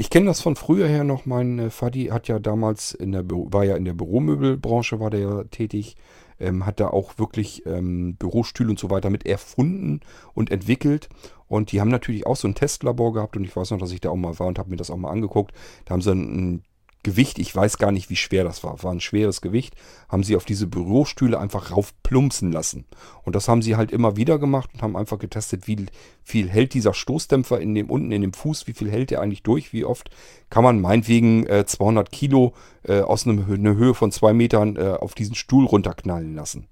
Ich 0.00 0.10
kenne 0.10 0.26
das 0.26 0.40
von 0.40 0.54
früher 0.54 0.86
her 0.86 1.02
noch. 1.02 1.26
Mein 1.26 1.70
Vati 1.70 2.06
hat 2.06 2.28
ja 2.28 2.38
damals 2.38 2.94
in 2.94 3.12
der 3.12 3.24
war 3.28 3.64
ja 3.64 3.76
in 3.76 3.84
der 3.84 3.94
Büromöbelbranche, 3.94 5.00
war 5.00 5.10
der 5.10 5.50
tätig, 5.50 5.96
ähm, 6.40 6.66
hat 6.66 6.80
da 6.80 6.88
auch 6.88 7.18
wirklich 7.18 7.64
ähm, 7.66 8.16
Bürostühle 8.16 8.70
und 8.70 8.78
so 8.78 8.90
weiter 8.90 9.10
mit 9.10 9.26
erfunden 9.26 10.00
und 10.34 10.50
entwickelt. 10.50 11.08
Und 11.46 11.72
die 11.72 11.80
haben 11.80 11.90
natürlich 11.90 12.26
auch 12.26 12.36
so 12.36 12.46
ein 12.46 12.54
Testlabor 12.54 13.12
gehabt 13.12 13.36
und 13.36 13.44
ich 13.44 13.56
weiß 13.56 13.70
noch, 13.70 13.78
dass 13.78 13.92
ich 13.92 14.00
da 14.00 14.10
auch 14.10 14.16
mal 14.16 14.38
war 14.38 14.46
und 14.46 14.58
habe 14.58 14.70
mir 14.70 14.76
das 14.76 14.90
auch 14.90 14.96
mal 14.96 15.10
angeguckt. 15.10 15.52
Da 15.86 15.94
haben 15.94 16.02
sie 16.02 16.12
ein 16.12 16.62
Gewicht, 17.08 17.38
ich 17.38 17.56
weiß 17.56 17.78
gar 17.78 17.90
nicht, 17.90 18.10
wie 18.10 18.16
schwer 18.16 18.44
das 18.44 18.62
war, 18.62 18.82
war 18.82 18.92
ein 18.92 19.00
schweres 19.00 19.40
Gewicht, 19.40 19.74
haben 20.10 20.22
sie 20.22 20.36
auf 20.36 20.44
diese 20.44 20.66
Bürostühle 20.66 21.38
einfach 21.40 21.70
raufplumpsen 21.70 22.52
lassen. 22.52 22.84
Und 23.24 23.34
das 23.34 23.48
haben 23.48 23.62
sie 23.62 23.76
halt 23.76 23.92
immer 23.92 24.16
wieder 24.16 24.38
gemacht 24.38 24.68
und 24.74 24.82
haben 24.82 24.94
einfach 24.94 25.18
getestet, 25.18 25.66
wie 25.66 25.86
viel 26.22 26.50
hält 26.50 26.74
dieser 26.74 26.92
Stoßdämpfer 26.92 27.60
in 27.60 27.74
dem, 27.74 27.88
unten 27.88 28.12
in 28.12 28.20
dem 28.20 28.34
Fuß, 28.34 28.66
wie 28.66 28.74
viel 28.74 28.90
hält 28.90 29.10
der 29.10 29.22
eigentlich 29.22 29.42
durch, 29.42 29.72
wie 29.72 29.86
oft 29.86 30.10
kann 30.50 30.64
man 30.64 30.82
meinetwegen 30.82 31.46
äh, 31.46 31.64
200 31.64 32.12
Kilo 32.12 32.52
äh, 32.82 33.00
aus 33.00 33.26
einer 33.26 33.48
eine 33.48 33.76
Höhe 33.76 33.94
von 33.94 34.12
zwei 34.12 34.34
Metern 34.34 34.76
äh, 34.76 34.98
auf 35.00 35.14
diesen 35.14 35.34
Stuhl 35.34 35.64
runterknallen 35.64 36.34
lassen. 36.34 36.68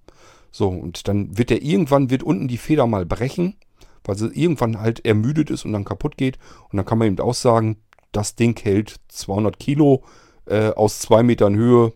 So, 0.50 0.68
und 0.68 1.08
dann 1.08 1.38
wird 1.38 1.48
der 1.48 1.62
irgendwann, 1.62 2.10
wird 2.10 2.22
unten 2.22 2.46
die 2.46 2.58
Feder 2.58 2.86
mal 2.86 3.06
brechen, 3.06 3.56
weil 4.04 4.18
sie 4.18 4.28
irgendwann 4.28 4.80
halt 4.80 5.04
ermüdet 5.06 5.48
ist 5.48 5.64
und 5.64 5.72
dann 5.72 5.84
kaputt 5.84 6.18
geht. 6.18 6.38
Und 6.70 6.76
dann 6.76 6.84
kann 6.84 6.98
man 6.98 7.08
eben 7.08 7.20
auch 7.20 7.34
sagen, 7.34 7.78
das 8.12 8.36
Ding 8.36 8.58
hält 8.62 8.96
200 9.08 9.58
Kilo 9.58 10.02
äh, 10.46 10.70
aus 10.70 11.00
zwei 11.00 11.22
Metern 11.22 11.54
Höhe, 11.54 11.92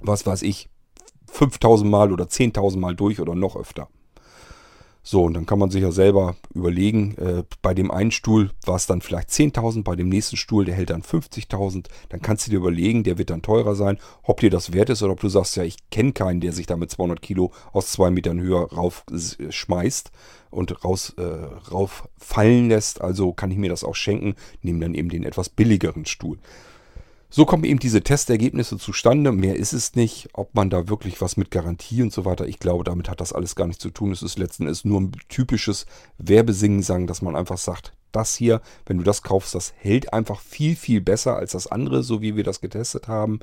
was 0.00 0.26
weiß 0.26 0.42
ich, 0.42 0.68
5000 1.26 1.90
Mal 1.90 2.12
oder 2.12 2.24
10.000 2.24 2.78
Mal 2.78 2.94
durch 2.94 3.20
oder 3.20 3.34
noch 3.34 3.56
öfter. 3.56 3.88
So, 5.08 5.22
und 5.22 5.34
dann 5.34 5.46
kann 5.46 5.60
man 5.60 5.70
sich 5.70 5.82
ja 5.82 5.92
selber 5.92 6.34
überlegen, 6.52 7.16
äh, 7.18 7.44
bei 7.62 7.74
dem 7.74 7.92
einen 7.92 8.10
Stuhl 8.10 8.50
war 8.64 8.74
es 8.74 8.86
dann 8.86 9.02
vielleicht 9.02 9.28
10.000, 9.28 9.84
bei 9.84 9.94
dem 9.94 10.08
nächsten 10.08 10.36
Stuhl, 10.36 10.64
der 10.64 10.74
hält 10.74 10.90
dann 10.90 11.02
50.000. 11.02 11.86
Dann 12.08 12.22
kannst 12.22 12.44
du 12.44 12.50
dir 12.50 12.56
überlegen, 12.56 13.04
der 13.04 13.16
wird 13.16 13.30
dann 13.30 13.40
teurer 13.40 13.76
sein, 13.76 13.98
ob 14.24 14.40
dir 14.40 14.50
das 14.50 14.72
wert 14.72 14.90
ist 14.90 15.04
oder 15.04 15.12
ob 15.12 15.20
du 15.20 15.28
sagst, 15.28 15.54
ja, 15.54 15.62
ich 15.62 15.76
kenne 15.90 16.12
keinen, 16.12 16.40
der 16.40 16.50
sich 16.50 16.66
da 16.66 16.76
mit 16.76 16.90
200 16.90 17.22
Kilo 17.22 17.52
aus 17.72 17.92
zwei 17.92 18.10
Metern 18.10 18.40
Höhe 18.40 18.56
rauf 18.56 19.04
äh, 19.12 19.90
und 20.50 20.84
raus, 20.84 21.14
äh, 21.18 21.70
rauf 21.70 22.08
fallen 22.18 22.68
lässt. 22.68 23.00
Also 23.00 23.32
kann 23.32 23.52
ich 23.52 23.58
mir 23.58 23.70
das 23.70 23.84
auch 23.84 23.94
schenken, 23.94 24.34
nehme 24.62 24.80
dann 24.80 24.94
eben 24.96 25.08
den 25.08 25.22
etwas 25.22 25.50
billigeren 25.50 26.04
Stuhl. 26.06 26.38
So 27.28 27.44
kommen 27.44 27.64
eben 27.64 27.78
diese 27.78 28.02
Testergebnisse 28.02 28.78
zustande. 28.78 29.32
Mehr 29.32 29.56
ist 29.56 29.72
es 29.72 29.94
nicht. 29.94 30.28
Ob 30.32 30.54
man 30.54 30.70
da 30.70 30.88
wirklich 30.88 31.20
was 31.20 31.36
mit 31.36 31.50
Garantie 31.50 32.02
und 32.02 32.12
so 32.12 32.24
weiter, 32.24 32.46
ich 32.46 32.58
glaube, 32.58 32.84
damit 32.84 33.10
hat 33.10 33.20
das 33.20 33.32
alles 33.32 33.56
gar 33.56 33.66
nichts 33.66 33.82
zu 33.82 33.90
tun. 33.90 34.12
Es 34.12 34.22
ist 34.22 34.38
letzten 34.38 34.64
Endes 34.64 34.84
nur 34.84 35.00
ein 35.00 35.12
typisches 35.28 35.86
Werbesingen 36.18 36.82
sagen, 36.82 37.06
dass 37.06 37.22
man 37.22 37.36
einfach 37.36 37.58
sagt, 37.58 37.92
das 38.12 38.36
hier, 38.36 38.60
wenn 38.86 38.98
du 38.98 39.04
das 39.04 39.22
kaufst, 39.22 39.54
das 39.54 39.74
hält 39.76 40.12
einfach 40.12 40.40
viel, 40.40 40.76
viel 40.76 41.00
besser 41.00 41.36
als 41.36 41.52
das 41.52 41.66
andere, 41.66 42.02
so 42.02 42.22
wie 42.22 42.36
wir 42.36 42.44
das 42.44 42.60
getestet 42.60 43.08
haben. 43.08 43.40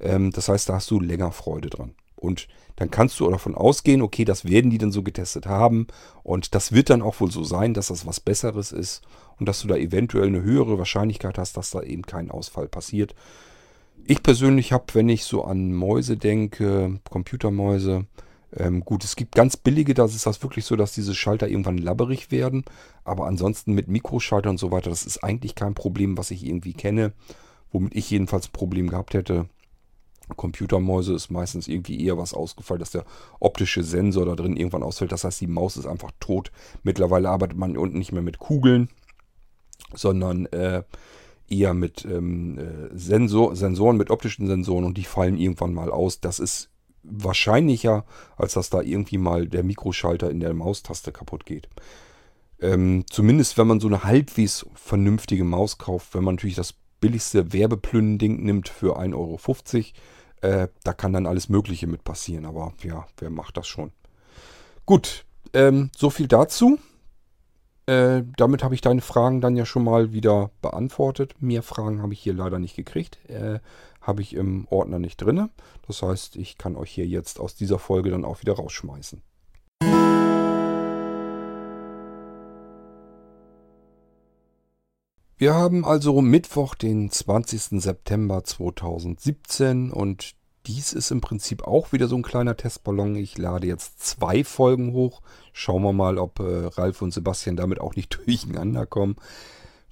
Ähm, 0.00 0.32
das 0.32 0.48
heißt, 0.48 0.68
da 0.68 0.74
hast 0.74 0.90
du 0.90 0.98
länger 0.98 1.30
Freude 1.30 1.70
dran. 1.70 1.94
Und 2.16 2.48
dann 2.76 2.90
kannst 2.90 3.20
du 3.20 3.30
davon 3.30 3.54
ausgehen, 3.54 4.02
okay, 4.02 4.24
das 4.24 4.44
werden 4.44 4.70
die 4.70 4.78
dann 4.78 4.92
so 4.92 5.02
getestet 5.02 5.46
haben. 5.46 5.86
Und 6.22 6.54
das 6.54 6.72
wird 6.72 6.90
dann 6.90 7.02
auch 7.02 7.20
wohl 7.20 7.30
so 7.30 7.44
sein, 7.44 7.74
dass 7.74 7.88
das 7.88 8.06
was 8.06 8.20
Besseres 8.20 8.72
ist 8.72 9.02
und 9.38 9.46
dass 9.48 9.60
du 9.60 9.68
da 9.68 9.76
eventuell 9.76 10.26
eine 10.26 10.42
höhere 10.42 10.78
Wahrscheinlichkeit 10.78 11.38
hast, 11.38 11.56
dass 11.56 11.70
da 11.70 11.82
eben 11.82 12.02
kein 12.02 12.30
Ausfall 12.30 12.68
passiert. 12.68 13.14
Ich 14.04 14.22
persönlich 14.22 14.72
habe, 14.72 14.84
wenn 14.92 15.08
ich 15.08 15.24
so 15.24 15.44
an 15.44 15.72
Mäuse 15.72 16.16
denke, 16.16 17.00
Computermäuse, 17.10 18.06
ähm, 18.54 18.84
gut, 18.84 19.04
es 19.04 19.16
gibt 19.16 19.34
ganz 19.34 19.56
billige, 19.56 19.94
da 19.94 20.04
ist 20.04 20.26
das 20.26 20.42
wirklich 20.42 20.64
so, 20.64 20.76
dass 20.76 20.92
diese 20.92 21.14
Schalter 21.14 21.48
irgendwann 21.48 21.78
labberig 21.78 22.30
werden. 22.30 22.64
Aber 23.04 23.26
ansonsten 23.26 23.72
mit 23.72 23.88
Mikroschalter 23.88 24.50
und 24.50 24.58
so 24.58 24.70
weiter, 24.70 24.90
das 24.90 25.04
ist 25.04 25.24
eigentlich 25.24 25.54
kein 25.54 25.74
Problem, 25.74 26.16
was 26.16 26.30
ich 26.30 26.46
irgendwie 26.46 26.72
kenne. 26.72 27.12
Womit 27.72 27.96
ich 27.96 28.10
jedenfalls 28.10 28.48
ein 28.48 28.52
Problem 28.52 28.88
gehabt 28.88 29.14
hätte. 29.14 29.48
Computermäuse 30.34 31.14
ist 31.14 31.30
meistens 31.30 31.68
irgendwie 31.68 32.04
eher 32.04 32.18
was 32.18 32.34
ausgefallen, 32.34 32.80
dass 32.80 32.90
der 32.90 33.04
optische 33.38 33.82
Sensor 33.82 34.26
da 34.26 34.34
drin 34.34 34.56
irgendwann 34.56 34.82
ausfällt. 34.82 35.12
Das 35.12 35.24
heißt, 35.24 35.40
die 35.40 35.46
Maus 35.46 35.76
ist 35.76 35.86
einfach 35.86 36.10
tot. 36.18 36.50
Mittlerweile 36.82 37.30
arbeitet 37.30 37.56
man 37.56 37.76
unten 37.76 37.98
nicht 37.98 38.12
mehr 38.12 38.22
mit 38.22 38.38
Kugeln, 38.38 38.88
sondern 39.94 40.46
äh, 40.46 40.82
eher 41.48 41.74
mit 41.74 42.04
ähm, 42.04 42.58
äh, 42.58 42.96
Sensor, 42.96 43.54
Sensoren, 43.54 43.96
mit 43.96 44.10
optischen 44.10 44.46
Sensoren 44.46 44.84
und 44.84 44.96
die 44.96 45.04
fallen 45.04 45.38
irgendwann 45.38 45.74
mal 45.74 45.90
aus. 45.90 46.20
Das 46.20 46.38
ist 46.38 46.70
wahrscheinlicher, 47.02 48.04
als 48.36 48.54
dass 48.54 48.70
da 48.70 48.82
irgendwie 48.82 49.18
mal 49.18 49.46
der 49.46 49.62
Mikroschalter 49.62 50.30
in 50.30 50.40
der 50.40 50.54
Maustaste 50.54 51.12
kaputt 51.12 51.46
geht. 51.46 51.68
Ähm, 52.60 53.04
zumindest 53.08 53.58
wenn 53.58 53.66
man 53.66 53.80
so 53.80 53.86
eine 53.86 54.02
halbwegs 54.02 54.66
vernünftige 54.74 55.44
Maus 55.44 55.78
kauft, 55.78 56.14
wenn 56.14 56.24
man 56.24 56.36
natürlich 56.36 56.56
das 56.56 56.74
billigste 57.00 57.52
Werbeplünnen-Ding 57.52 58.42
nimmt 58.42 58.68
für 58.68 58.98
1,50 58.98 59.14
Euro, 59.14 59.38
äh, 60.40 60.68
da 60.84 60.92
kann 60.92 61.12
dann 61.12 61.26
alles 61.26 61.48
Mögliche 61.48 61.86
mit 61.86 62.04
passieren. 62.04 62.44
Aber 62.44 62.72
ja, 62.82 63.06
wer 63.18 63.30
macht 63.30 63.56
das 63.56 63.66
schon? 63.66 63.92
Gut, 64.84 65.24
ähm, 65.52 65.90
so 65.96 66.10
viel 66.10 66.28
dazu. 66.28 66.78
Äh, 67.86 68.24
damit 68.36 68.64
habe 68.64 68.74
ich 68.74 68.80
deine 68.80 69.00
Fragen 69.00 69.40
dann 69.40 69.56
ja 69.56 69.64
schon 69.64 69.84
mal 69.84 70.12
wieder 70.12 70.50
beantwortet. 70.60 71.34
Mehr 71.40 71.62
Fragen 71.62 72.02
habe 72.02 72.12
ich 72.12 72.20
hier 72.20 72.34
leider 72.34 72.58
nicht 72.58 72.74
gekriegt. 72.74 73.18
Äh, 73.28 73.60
habe 74.00 74.22
ich 74.22 74.34
im 74.34 74.66
Ordner 74.70 74.98
nicht 74.98 75.18
drin. 75.18 75.50
Das 75.86 76.02
heißt, 76.02 76.36
ich 76.36 76.58
kann 76.58 76.76
euch 76.76 76.90
hier 76.90 77.06
jetzt 77.06 77.40
aus 77.40 77.54
dieser 77.54 77.78
Folge 77.78 78.10
dann 78.10 78.24
auch 78.24 78.40
wieder 78.40 78.54
rausschmeißen. 78.54 79.22
Wir 85.38 85.52
haben 85.52 85.84
also 85.84 86.22
Mittwoch, 86.22 86.74
den 86.74 87.10
20. 87.10 87.82
September 87.82 88.42
2017 88.42 89.90
und 89.90 90.34
dies 90.66 90.94
ist 90.94 91.10
im 91.10 91.20
Prinzip 91.20 91.62
auch 91.64 91.92
wieder 91.92 92.08
so 92.08 92.16
ein 92.16 92.22
kleiner 92.22 92.56
Testballon. 92.56 93.16
Ich 93.16 93.36
lade 93.36 93.66
jetzt 93.66 94.00
zwei 94.00 94.44
Folgen 94.44 94.94
hoch. 94.94 95.20
Schauen 95.52 95.82
wir 95.82 95.92
mal, 95.92 96.16
ob 96.16 96.40
äh, 96.40 96.68
Ralf 96.68 97.02
und 97.02 97.12
Sebastian 97.12 97.54
damit 97.54 97.82
auch 97.82 97.96
nicht 97.96 98.18
durcheinander 98.26 98.86
kommen. 98.86 99.16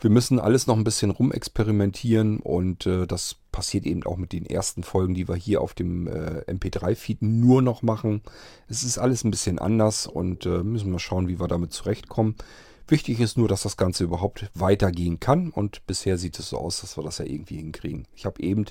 Wir 0.00 0.09
müssen 0.09 0.40
alles 0.40 0.66
noch 0.66 0.78
ein 0.78 0.85
bisschen 0.85 1.11
rumexperimentieren 1.11 2.40
und 2.40 2.87
äh, 2.87 3.07
das 3.07 3.37
passiert 3.52 3.85
eben 3.85 4.02
auch 4.04 4.16
mit 4.16 4.33
den 4.33 4.46
ersten 4.46 4.83
Folgen, 4.83 5.12
die 5.12 5.28
wir 5.28 5.37
hier 5.37 5.61
auf 5.61 5.74
dem 5.74 6.07
äh, 6.07 6.40
MP3-Feed 6.50 7.20
nur 7.20 7.61
noch 7.61 7.83
machen. 7.83 8.22
Es 8.66 8.83
ist 8.83 8.96
alles 8.96 9.24
ein 9.24 9.30
bisschen 9.30 9.59
anders 9.59 10.07
und 10.07 10.46
äh, 10.46 10.62
müssen 10.62 10.90
wir 10.90 10.98
schauen, 11.00 11.28
wie 11.28 11.38
wir 11.38 11.48
damit 11.48 11.74
zurechtkommen. 11.74 12.35
Wichtig 12.87 13.20
ist 13.20 13.38
nur, 13.38 13.49
dass 13.49 13.62
das 13.62 13.77
Ganze 13.77 14.05
überhaupt 14.05 14.51
weitergehen 14.55 15.18
kann 15.18 15.51
und 15.51 15.87
bisher 15.87 16.18
sieht 16.18 16.38
es 16.38 16.51
so 16.51 16.59
aus, 16.59 16.83
dass 16.83 16.99
wir 16.99 17.05
das 17.05 17.18
ja 17.18 17.25
irgendwie 17.25 17.57
hinkriegen. 17.57 18.07
Ich 18.14 18.27
habe 18.27 18.42
eben 18.42 18.66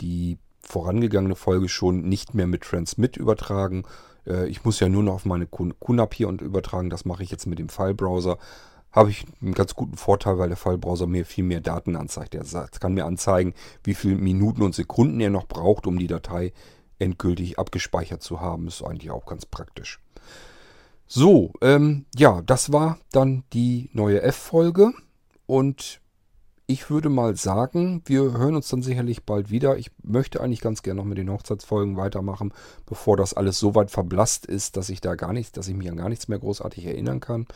die 0.00 0.38
vorangegangene 0.60 1.36
Folge 1.36 1.68
schon 1.68 2.02
nicht 2.02 2.34
mehr 2.34 2.46
mit 2.46 2.62
Transmit 2.62 3.16
übertragen. 3.16 3.84
Äh, 4.26 4.48
ich 4.48 4.64
muss 4.64 4.80
ja 4.80 4.88
nur 4.88 5.02
noch 5.02 5.14
auf 5.14 5.24
meine 5.24 5.46
QNAP 5.46 6.14
hier 6.14 6.28
und 6.28 6.42
übertragen. 6.42 6.90
Das 6.90 7.04
mache 7.04 7.22
ich 7.22 7.30
jetzt 7.30 7.46
mit 7.46 7.58
dem 7.58 7.68
File-Browser. 7.68 8.38
Habe 8.92 9.10
ich 9.10 9.24
einen 9.40 9.54
ganz 9.54 9.74
guten 9.74 9.96
Vorteil, 9.96 10.38
weil 10.38 10.48
der 10.48 10.56
File-Browser 10.56 11.06
mir 11.06 11.24
viel 11.24 11.44
mehr 11.44 11.60
Daten 11.60 11.96
anzeigt. 11.96 12.34
Er 12.34 12.44
kann 12.68 12.94
mir 12.94 13.06
anzeigen, 13.06 13.54
wie 13.82 13.94
viele 13.94 14.16
Minuten 14.16 14.62
und 14.62 14.74
Sekunden 14.74 15.20
er 15.20 15.30
noch 15.30 15.46
braucht, 15.46 15.86
um 15.86 15.98
die 15.98 16.06
Datei 16.06 16.52
endgültig 16.98 17.58
abgespeichert 17.58 18.22
zu 18.22 18.40
haben. 18.40 18.68
Ist 18.68 18.82
eigentlich 18.82 19.10
auch 19.10 19.26
ganz 19.26 19.46
praktisch. 19.46 20.03
So, 21.06 21.52
ähm, 21.60 22.06
ja, 22.14 22.42
das 22.42 22.72
war 22.72 22.98
dann 23.12 23.44
die 23.52 23.90
neue 23.92 24.22
F-Folge 24.22 24.92
und 25.46 26.00
ich 26.66 26.88
würde 26.88 27.10
mal 27.10 27.36
sagen, 27.36 28.02
wir 28.06 28.22
hören 28.38 28.56
uns 28.56 28.68
dann 28.68 28.80
sicherlich 28.80 29.24
bald 29.24 29.50
wieder. 29.50 29.76
Ich 29.76 29.90
möchte 30.02 30.40
eigentlich 30.40 30.62
ganz 30.62 30.82
gerne 30.82 31.00
noch 31.00 31.06
mit 31.06 31.18
den 31.18 31.30
Hochzeitsfolgen 31.30 31.98
weitermachen, 31.98 32.54
bevor 32.86 33.18
das 33.18 33.34
alles 33.34 33.58
so 33.58 33.74
weit 33.74 33.90
verblasst 33.90 34.46
ist, 34.46 34.78
dass 34.78 34.88
ich 34.88 35.02
da 35.02 35.14
gar 35.14 35.34
nichts, 35.34 35.52
dass 35.52 35.68
ich 35.68 35.74
mich 35.74 35.90
an 35.90 35.98
gar 35.98 36.08
nichts 36.08 36.28
mehr 36.28 36.38
großartig 36.38 36.86
erinnern 36.86 37.20
kann. 37.20 37.46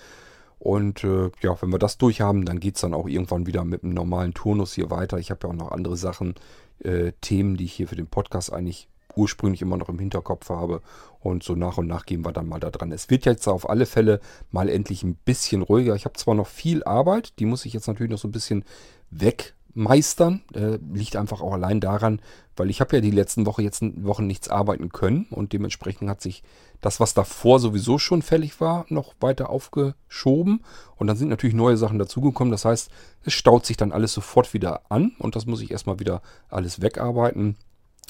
Und 0.58 1.04
äh, 1.04 1.30
ja, 1.40 1.56
wenn 1.62 1.70
wir 1.70 1.78
das 1.78 1.98
durch 1.98 2.20
haben, 2.20 2.44
dann 2.44 2.60
geht 2.60 2.74
es 2.74 2.82
dann 2.82 2.92
auch 2.92 3.08
irgendwann 3.08 3.46
wieder 3.46 3.64
mit 3.64 3.82
einem 3.82 3.94
normalen 3.94 4.34
Turnus 4.34 4.74
hier 4.74 4.90
weiter. 4.90 5.16
Ich 5.18 5.30
habe 5.30 5.46
ja 5.46 5.50
auch 5.50 5.56
noch 5.56 5.72
andere 5.72 5.96
Sachen, 5.96 6.34
äh, 6.80 7.12
Themen, 7.20 7.56
die 7.56 7.64
ich 7.64 7.72
hier 7.72 7.88
für 7.88 7.96
den 7.96 8.08
Podcast 8.08 8.52
eigentlich 8.52 8.88
ursprünglich 9.16 9.62
immer 9.62 9.76
noch 9.76 9.88
im 9.88 9.98
Hinterkopf 9.98 10.48
habe. 10.50 10.82
Und 11.20 11.42
so 11.42 11.54
nach 11.54 11.78
und 11.78 11.86
nach 11.86 12.06
gehen 12.06 12.24
wir 12.24 12.32
dann 12.32 12.48
mal 12.48 12.60
da 12.60 12.70
dran. 12.70 12.92
Es 12.92 13.10
wird 13.10 13.24
jetzt 13.24 13.48
auf 13.48 13.68
alle 13.68 13.86
Fälle 13.86 14.20
mal 14.50 14.68
endlich 14.68 15.02
ein 15.02 15.16
bisschen 15.16 15.62
ruhiger. 15.62 15.94
Ich 15.94 16.04
habe 16.04 16.16
zwar 16.16 16.34
noch 16.34 16.46
viel 16.46 16.84
Arbeit, 16.84 17.38
die 17.38 17.44
muss 17.44 17.64
ich 17.64 17.72
jetzt 17.72 17.88
natürlich 17.88 18.12
noch 18.12 18.18
so 18.18 18.28
ein 18.28 18.32
bisschen 18.32 18.64
wegmeistern. 19.10 20.42
Äh, 20.54 20.78
liegt 20.92 21.16
einfach 21.16 21.40
auch 21.40 21.52
allein 21.52 21.80
daran, 21.80 22.20
weil 22.56 22.70
ich 22.70 22.80
habe 22.80 22.96
ja 22.96 23.02
die 23.02 23.10
letzten 23.10 23.46
Woche 23.46 23.62
jetzt 23.62 23.82
Wochen 24.04 24.26
nichts 24.26 24.48
arbeiten 24.48 24.90
können 24.90 25.26
und 25.30 25.52
dementsprechend 25.52 26.08
hat 26.08 26.20
sich 26.20 26.44
das, 26.80 27.00
was 27.00 27.14
davor 27.14 27.58
sowieso 27.58 27.98
schon 27.98 28.22
fällig 28.22 28.60
war, 28.60 28.86
noch 28.88 29.14
weiter 29.20 29.50
aufgeschoben. 29.50 30.64
Und 30.96 31.08
dann 31.08 31.16
sind 31.16 31.28
natürlich 31.28 31.56
neue 31.56 31.76
Sachen 31.76 31.98
dazugekommen. 31.98 32.52
Das 32.52 32.64
heißt, 32.64 32.90
es 33.24 33.32
staut 33.32 33.66
sich 33.66 33.76
dann 33.76 33.90
alles 33.90 34.12
sofort 34.12 34.54
wieder 34.54 34.82
an 34.88 35.12
und 35.18 35.34
das 35.34 35.46
muss 35.46 35.60
ich 35.60 35.72
erstmal 35.72 35.98
wieder 35.98 36.22
alles 36.48 36.80
wegarbeiten. 36.80 37.56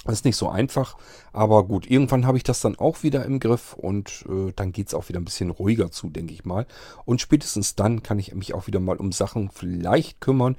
Das 0.05 0.15
ist 0.15 0.25
nicht 0.25 0.37
so 0.37 0.49
einfach, 0.49 0.97
aber 1.33 1.65
gut, 1.65 1.91
irgendwann 1.91 2.25
habe 2.25 2.37
ich 2.37 2.45
das 2.45 2.61
dann 2.61 2.79
auch 2.79 3.03
wieder 3.03 3.25
im 3.25 3.41
Griff 3.41 3.75
und 3.75 4.25
äh, 4.29 4.53
dann 4.55 4.73
geht 4.73 4.89
es 4.89 4.95
auch 4.95 5.09
wieder 5.09 5.21
ein 5.21 5.25
bisschen 5.25 5.51
ruhiger 5.51 5.91
zu, 5.91 6.09
denke 6.09 6.33
ich 6.33 6.45
mal. 6.45 6.67
Und 7.05 7.21
spätestens 7.21 7.75
dann 7.75 8.03
kann 8.03 8.19
ich 8.19 8.35
mich 8.35 8.55
auch 8.55 8.67
wieder 8.69 8.81
mal 8.81 8.97
um 8.97 9.13
Sachen 9.13 9.51
vielleicht 9.51 10.21
kümmern, 10.21 10.57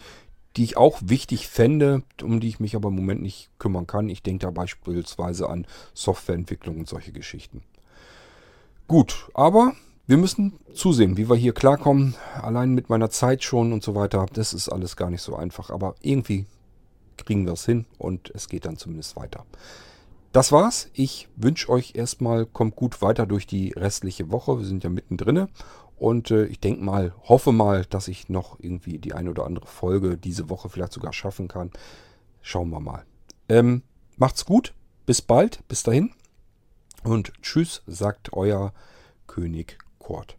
die 0.56 0.64
ich 0.64 0.78
auch 0.78 1.00
wichtig 1.04 1.48
fände, 1.48 2.04
um 2.22 2.40
die 2.40 2.50
ich 2.50 2.60
mich 2.60 2.76
aber 2.76 2.90
im 2.90 2.96
Moment 2.96 3.22
nicht 3.22 3.50
kümmern 3.60 3.88
kann. 3.88 4.10
Ich 4.10 4.24
denke 4.24 4.46
da 4.46 4.52
beispielsweise 4.52 5.50
an 5.50 5.66
Softwareentwicklung 5.94 6.80
und 6.80 6.90
solche 6.90 7.12
Geschichten. 7.12 7.64
Gut, 8.88 9.30
aber 9.34 9.74
wir 10.08 10.18
müssen 10.18 10.60
zusehen, 10.74 11.18
wie 11.18 11.30
wir 11.30 11.36
hier 11.36 11.54
klarkommen. 11.54 12.16
Allein 12.42 12.72
mit 12.72 12.90
meiner 12.90 13.12
Zeit 13.12 13.44
schon 13.44 13.72
und 13.72 13.84
so 13.84 13.94
weiter. 13.94 14.26
Das 14.34 14.54
ist 14.54 14.68
alles 14.68 14.98
gar 14.98 15.12
nicht 15.12 15.22
so 15.22 15.36
einfach. 15.36 15.70
Aber 15.70 15.94
irgendwie 16.02 16.48
kriegen 17.26 17.46
wir 17.46 17.54
es 17.54 17.66
hin 17.66 17.86
und 17.98 18.32
es 18.34 18.48
geht 18.48 18.66
dann 18.66 18.78
zumindest 18.78 19.16
weiter. 19.16 19.46
Das 20.32 20.52
war's. 20.52 20.90
Ich 20.94 21.28
wünsche 21.36 21.70
euch 21.70 21.96
erstmal, 21.96 22.46
kommt 22.46 22.76
gut 22.76 23.02
weiter 23.02 23.26
durch 23.26 23.48
die 23.48 23.72
restliche 23.72 24.32
Woche. 24.32 24.60
Wir 24.60 24.66
sind 24.66 24.84
ja 24.84 24.90
mittendrin. 24.90 25.48
Und 25.98 26.32
äh, 26.32 26.46
ich 26.46 26.60
denke 26.60 26.84
mal, 26.84 27.14
hoffe 27.24 27.52
mal, 27.52 27.86
dass 27.86 28.08
ich 28.08 28.30
noch 28.30 28.58
irgendwie 28.60 29.00
die 29.00 29.14
eine 29.14 29.32
oder 29.32 29.46
andere 29.46 29.66
Folge 29.66 30.18
diese 30.18 30.50
Woche 30.50 30.70
vielleicht 30.70 30.94
sogar 30.94 31.14
schaffen 31.14 31.48
kann. 31.48 31.72
Schauen 32.42 32.70
wir 32.70 32.80
mal. 32.80 33.06
Ähm, 33.50 33.82
macht's 34.18 34.46
gut. 34.46 34.74
Bis 35.06 35.22
bald. 35.22 35.68
Bis 35.68 35.84
dahin. 35.84 36.12
Und 37.04 37.34
tschüss, 37.42 37.82
sagt 37.88 38.34
euer 38.34 38.74
König 39.28 39.78
Kurt. 39.98 40.39